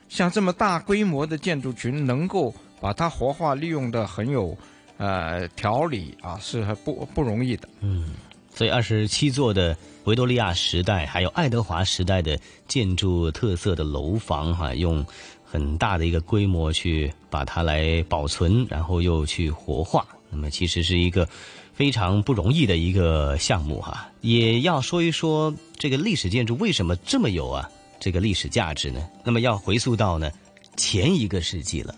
[0.08, 4.56] 像这么大规模的建筑群，能够把它活化利用的很有
[4.96, 7.68] 呃条理啊是不不容易的。
[7.80, 8.14] 嗯，
[8.54, 15.04] 所以二十七座的维多利亚时代还有爱德华时代的建筑特色的楼房哈，用
[15.44, 21.28] 很大的一个规模去把它来保存，然后又去活化，那么其实是一个
[21.72, 24.10] 非常不容易的一个项目哈。
[24.20, 27.68] 也要说一说这个历史建筑为什么这么有啊
[28.00, 29.08] 这个历史价值呢？
[29.24, 30.30] 那么要回溯到呢
[30.76, 31.94] 前一个世纪了，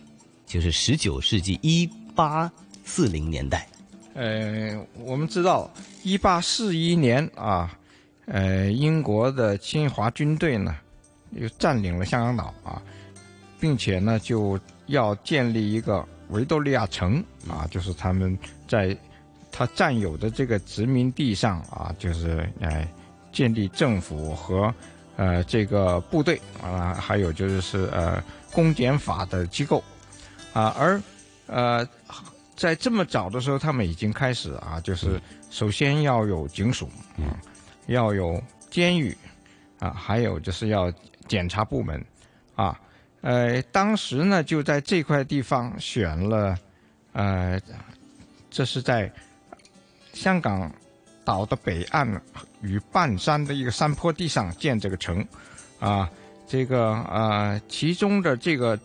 [0.46, 2.50] 就是十九世纪一八
[2.84, 3.68] 四零年代。
[4.14, 4.74] 呃，
[5.04, 5.70] 我们知道，
[6.02, 7.78] 一八四一年啊，
[8.26, 10.76] 呃，英国的侵华军队呢，
[11.32, 12.82] 又占领了香港岛啊，
[13.60, 18.96] 并且呢，就要建立一个维多利亚城啊，就是他们在
[19.52, 22.86] 他占有的这个殖民地上啊，就是哎，
[23.32, 24.72] 建立政府和
[25.16, 28.22] 呃这个部队啊，还有就是是呃
[28.52, 29.82] 公检法的机构
[30.52, 31.00] 啊，而
[31.46, 31.86] 呃。
[32.56, 35.18] 在这么早的时候，他们已经开始啊，就是
[35.48, 37.24] 首先要有警署，嗯，
[37.86, 39.16] 要有监狱，
[39.78, 40.92] 啊，还有就是要
[41.26, 42.04] 检察部门，
[42.54, 42.78] 啊，
[43.20, 46.58] 呃，当时呢就在这块地方选了，
[47.12, 47.60] 呃，
[48.50, 49.10] 这是在
[50.12, 50.72] 香港
[51.24, 52.08] 岛的北岸
[52.62, 55.26] 与半山的一个山坡地上建这个城，
[55.78, 56.10] 啊，
[56.46, 58.78] 这个呃，其中的这个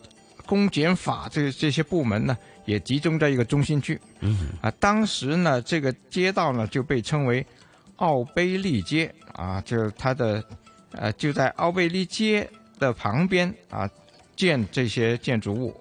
[0.44, 2.36] 公检法这这些部门呢。
[2.66, 4.48] 也集中在一个中心区，嗯。
[4.60, 7.46] 啊，当时呢，这个街道呢就被称为
[7.94, 9.08] 奥贝利街。
[9.34, 10.42] 啊，就是它的
[10.90, 13.88] 呃就在奥贝利街的旁边啊
[14.36, 15.74] 建这些建筑物，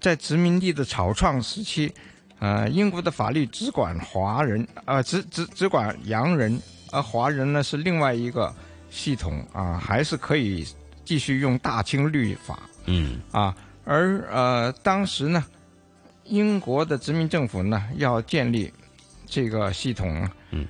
[0.00, 1.92] 在殖民地的草创时期，
[2.38, 6.58] 呃，英国的法律只管华人呃，只只只管洋人，
[6.92, 8.54] 而华人呢是另外一个
[8.88, 10.66] 系统啊，还是可以
[11.04, 13.54] 继续用大清律法，嗯啊，
[13.84, 15.44] 而呃当时呢。
[16.28, 18.72] 英国的殖民政府呢，要建立
[19.26, 20.28] 这个系统。
[20.50, 20.66] 嗯，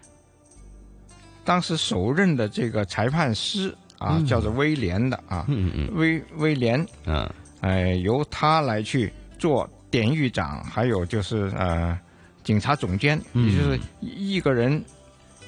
[1.46, 5.46] 当时首任的这个裁判师啊，叫做威廉的啊，
[5.94, 7.28] 威威廉，嗯，
[7.60, 11.98] 哎，由他来去做典狱长，还有就是呃，
[12.44, 14.82] 警察总监，也就是一个人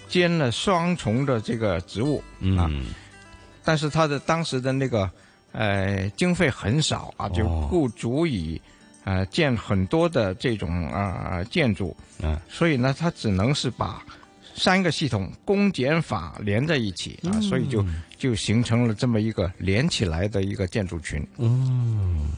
[0.09, 2.23] 兼了双重的这个职务
[2.57, 2.71] 啊。
[3.65, 5.11] 但是他的当时的那个
[5.53, 8.61] 呃经费很少啊，就不足以。
[9.05, 14.03] 呃，建很多的这种啊建筑，嗯，所以呢，他只能是把
[14.59, 17.85] 三个系统公检法连在一起啊，所以就
[18.19, 21.25] 就形成了这么一个连起来的一个建筑群。
[21.39, 22.31] 嗯，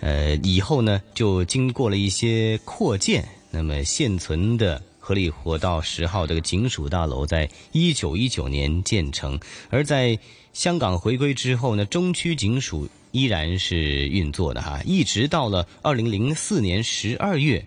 [0.00, 9.38] 呃，以后呢，就经过了一些扩建，那么现存的合理活道十号这个警署大楼，在一九一九年建成，
[9.70, 10.18] 而在
[10.52, 12.88] 香港回归之后呢，中区警署。
[13.10, 17.64] 依然是运作的哈，一直到了二零零四年十二月，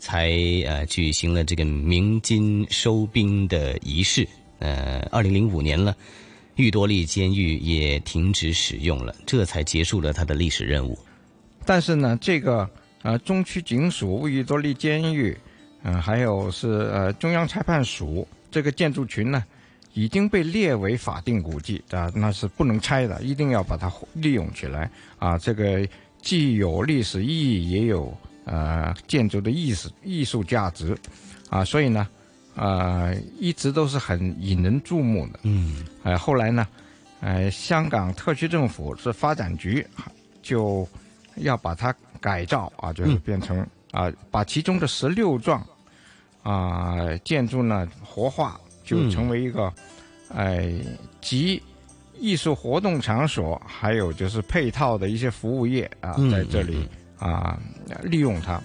[0.00, 0.32] 才
[0.66, 4.26] 呃举行了这个鸣金收兵的仪式。
[4.58, 5.94] 呃，二零零五年了，
[6.56, 10.98] 玉多利监狱也停止使用了，这才结束了它的历史任务。
[11.64, 12.68] 但是呢，这个
[13.02, 15.36] 呃中区警署、玉多利监狱，
[15.84, 19.44] 嗯，还有是呃中央裁判署这个建筑群呢。
[19.92, 24.88] 已经被列为法定古迹啊，那是不能拆的，一定要把它利用起来
[25.18, 25.36] 啊！
[25.36, 25.84] 这个
[26.22, 28.16] 既有历史意义，也有
[28.50, 30.98] 呃建筑的艺术、艺术价值
[31.48, 32.06] 啊，所以呢，
[32.56, 35.38] 呃，一直都是很引人注目的。
[35.44, 36.66] 嗯，呃，后来呢，
[37.20, 39.86] 呃，香港特区政府是发展局
[40.42, 40.86] 就
[41.36, 45.64] 要把它改造啊，就是变成啊，把其中的十六幢
[46.42, 48.60] 啊建筑呢活化。
[48.82, 49.72] 就成为一个，
[50.34, 50.74] 哎，
[51.20, 51.62] 集
[52.18, 56.88] 艺术活动场所，还有就是配套的一些服务业啊，在这里
[57.20, 57.56] 啊
[58.02, 58.60] 利用它。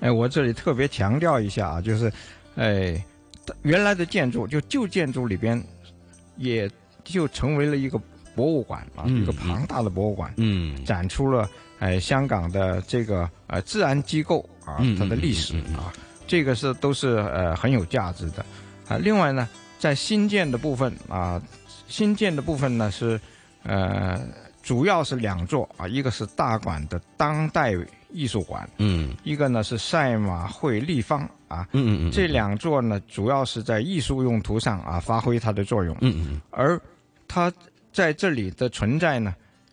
[0.00, 2.12] 哎，我这里特别强调一下啊，就是，
[2.54, 3.02] 哎，
[3.62, 5.62] 原来的建筑就旧建筑里边，
[6.36, 6.70] 也
[7.02, 7.98] 就成为了一个
[8.34, 11.48] 博物馆啊，一个庞大的博物馆，嗯，展出了
[11.78, 15.92] 哎香港的这个呃自然机构啊，它的历史啊，
[16.26, 18.44] 这个是都是呃很有价值的。
[18.88, 19.48] 啊，另外呢，
[19.78, 21.40] 在新建的部分啊，
[21.88, 23.18] 新建的部分呢是，
[23.62, 24.20] 呃，
[24.66, 27.72] 主要是两座啊，一个是大馆的当代
[28.10, 36.80] 艺术馆，嗯，一个呢是赛马会立方啊，嗯嗯嗯，这两座呢主要是在艺术用途上啊发挥它的作用，嗯嗯，而
[37.28, 37.52] 它
[37.92, 39.32] 在这里的存在呢，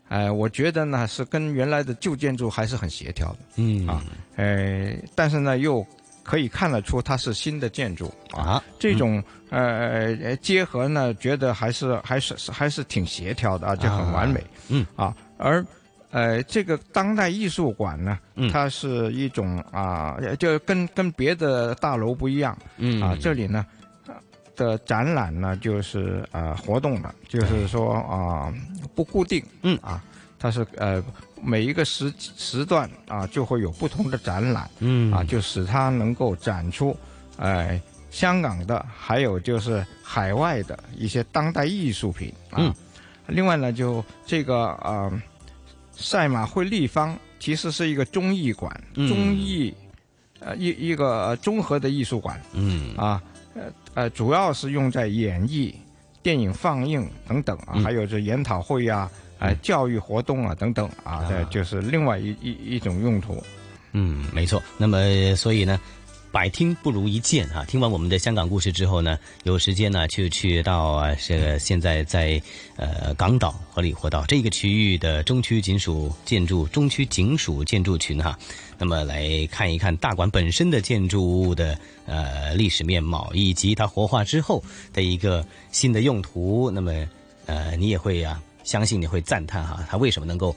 [0.10, 3.88] 哎，我觉得呢是跟原来的旧建筑还是很协调的，嗯。
[3.88, 4.04] 啊，
[4.36, 5.84] 呃，但是呢又。
[6.24, 14.44] 可以看得出它是新的建筑啊，这种呃结合呢，觉得还是还是还是挺协调的啊，就很完美。
[14.70, 14.86] 嗯。
[14.96, 15.64] 啊，而
[16.12, 18.18] 呃，这个当代艺术馆呢，
[18.52, 23.02] 它是一种啊，就跟跟别的大楼不一样，嗯。
[23.02, 23.66] 啊，这里呢
[24.56, 28.54] 的展览呢就是啊活动的，就是说啊
[28.94, 29.78] 不固定，嗯。
[29.82, 30.04] 啊，
[30.44, 31.02] 它是呃
[31.42, 35.10] 每一个时时段啊就会有不同的展览，嗯。
[35.14, 36.94] 啊，就使它能够展出，
[37.38, 37.82] 呃，
[38.12, 42.58] 香港的还有就是海外的一些当代艺术品啊。
[42.60, 42.74] 嗯。
[43.28, 45.10] 另外呢，就这个呃，
[45.94, 49.08] 赛马会立方其实是一个综艺馆，嗯。
[49.08, 49.74] 综艺
[50.42, 52.94] 呃一一个呃综合的艺术馆嗯。
[52.98, 53.24] 啊，
[53.56, 53.62] 呃
[53.94, 55.74] 呃，主要是用在演艺、
[56.22, 57.84] 电影放映等等啊，嗯。
[57.86, 59.10] 还有这研讨会啊、
[59.44, 63.44] 呃教育活动啊等等啊，这就是另外一一一种用途。
[63.92, 64.62] 嗯，没错。
[64.78, 65.80] 那么，所以呢，
[66.32, 67.64] 百听不如一见啊！
[67.66, 72.42] 听完我们的香港故事之后呢，有时间呢就去到啊这个现在在
[72.76, 78.36] 呃港岛和里活道这个区域的中区警署建筑中区警署建筑群哈、
[78.80, 81.78] 那么来看一看大馆本身的建筑物的
[82.08, 86.72] 呃历史面貌，以及它活化之后的一个新的用途。
[86.72, 86.92] 那么
[87.46, 90.56] 呃，你也会啊，相信你会赞叹哈、他为什么能够。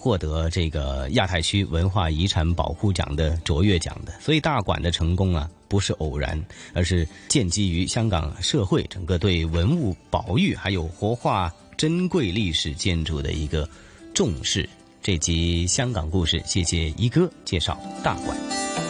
[0.00, 6.40] 获得这个亚太区文化遗产保护奖的卓越奖的，所以大馆的成功啊，不是偶然，
[6.72, 13.68] 而是建基于香港社会整个对文物保育还有活化珍贵历史建筑的一个
[14.14, 14.68] 重视。
[15.02, 18.87] 这集香港故事，谢谢一哥介绍大馆。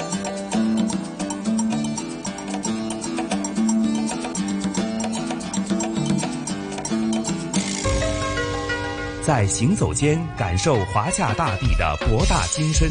[9.28, 12.88] 在行走间感受华夏大地的博大精深，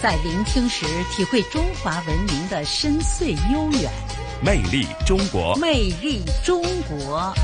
[0.00, 3.90] 在聆听时体会中华文明的深邃悠远。
[4.40, 5.56] 魅力中国。
[5.56, 7.34] 魅力中国。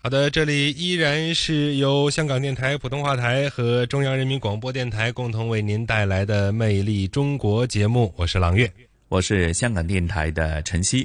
[0.00, 8.70] 好的，这里依然是由香港电台普通话台和中央人民广播电台共同为您带来的《魅力中国》节目，我是朗月。
[9.08, 11.04] 我是香港电台的晨曦。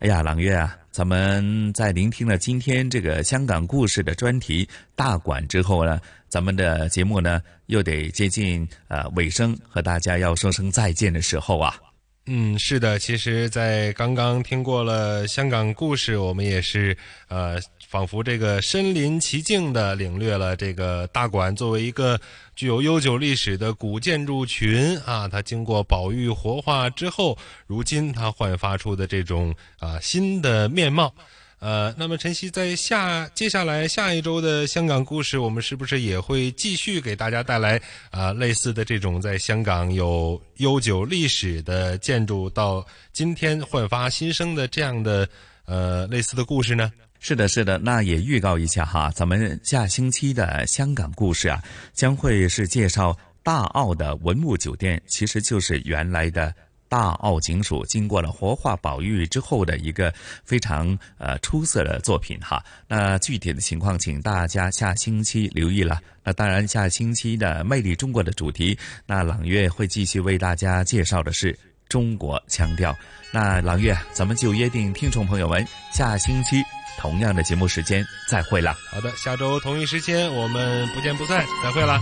[0.00, 11.76] 哎呀，朗月啊，咱们在聆听了今天这个香港故事的专题大馆之后呢，咱们的节目呢又得接近呃尾声，和大家要说声再见的时候啊。
[12.26, 16.94] 嗯，是的，其实，在刚刚听过了香港故事，我们也是
[17.28, 22.20] 呃，仿佛这个身临其境的领略了这个大馆作为一个
[22.58, 27.38] 具有悠久历史的古建筑群啊，它经过保育活化之后，
[27.68, 31.14] 如今它焕发出的这种啊新的面貌。
[31.60, 37.80] 呃，那么晨曦在下接下来下一周的香港故事，我们是不是也会继续给大家带来
[38.10, 45.28] 啊、类似的这种在香港有悠久历史的建筑，到今天焕发新生的这样的
[45.64, 46.90] 呃类似的故事呢？
[47.20, 51.62] 是的，是的，那也预告一下哈，咱们下星期的香港故事啊，
[51.92, 56.54] 将会是介绍大澳的文物酒店，其实就是原来的
[56.88, 60.14] 大澳警署经过了活化保育之后的一个
[60.44, 62.64] 非常呃出色的作品哈。
[62.86, 66.00] 那具体的情况，请大家下星期留意了。
[66.24, 71.58] 那当然，下星期的魅力中国的主题，那朗月会继续为大家介绍的是
[71.88, 72.96] 中国腔调。
[73.30, 76.62] 那朗月，咱们就约定听众朋友们下星期
[76.98, 78.74] 同样的节目时间再会了。
[78.90, 81.98] 好的，下周同一时间我们不见不散，再会了。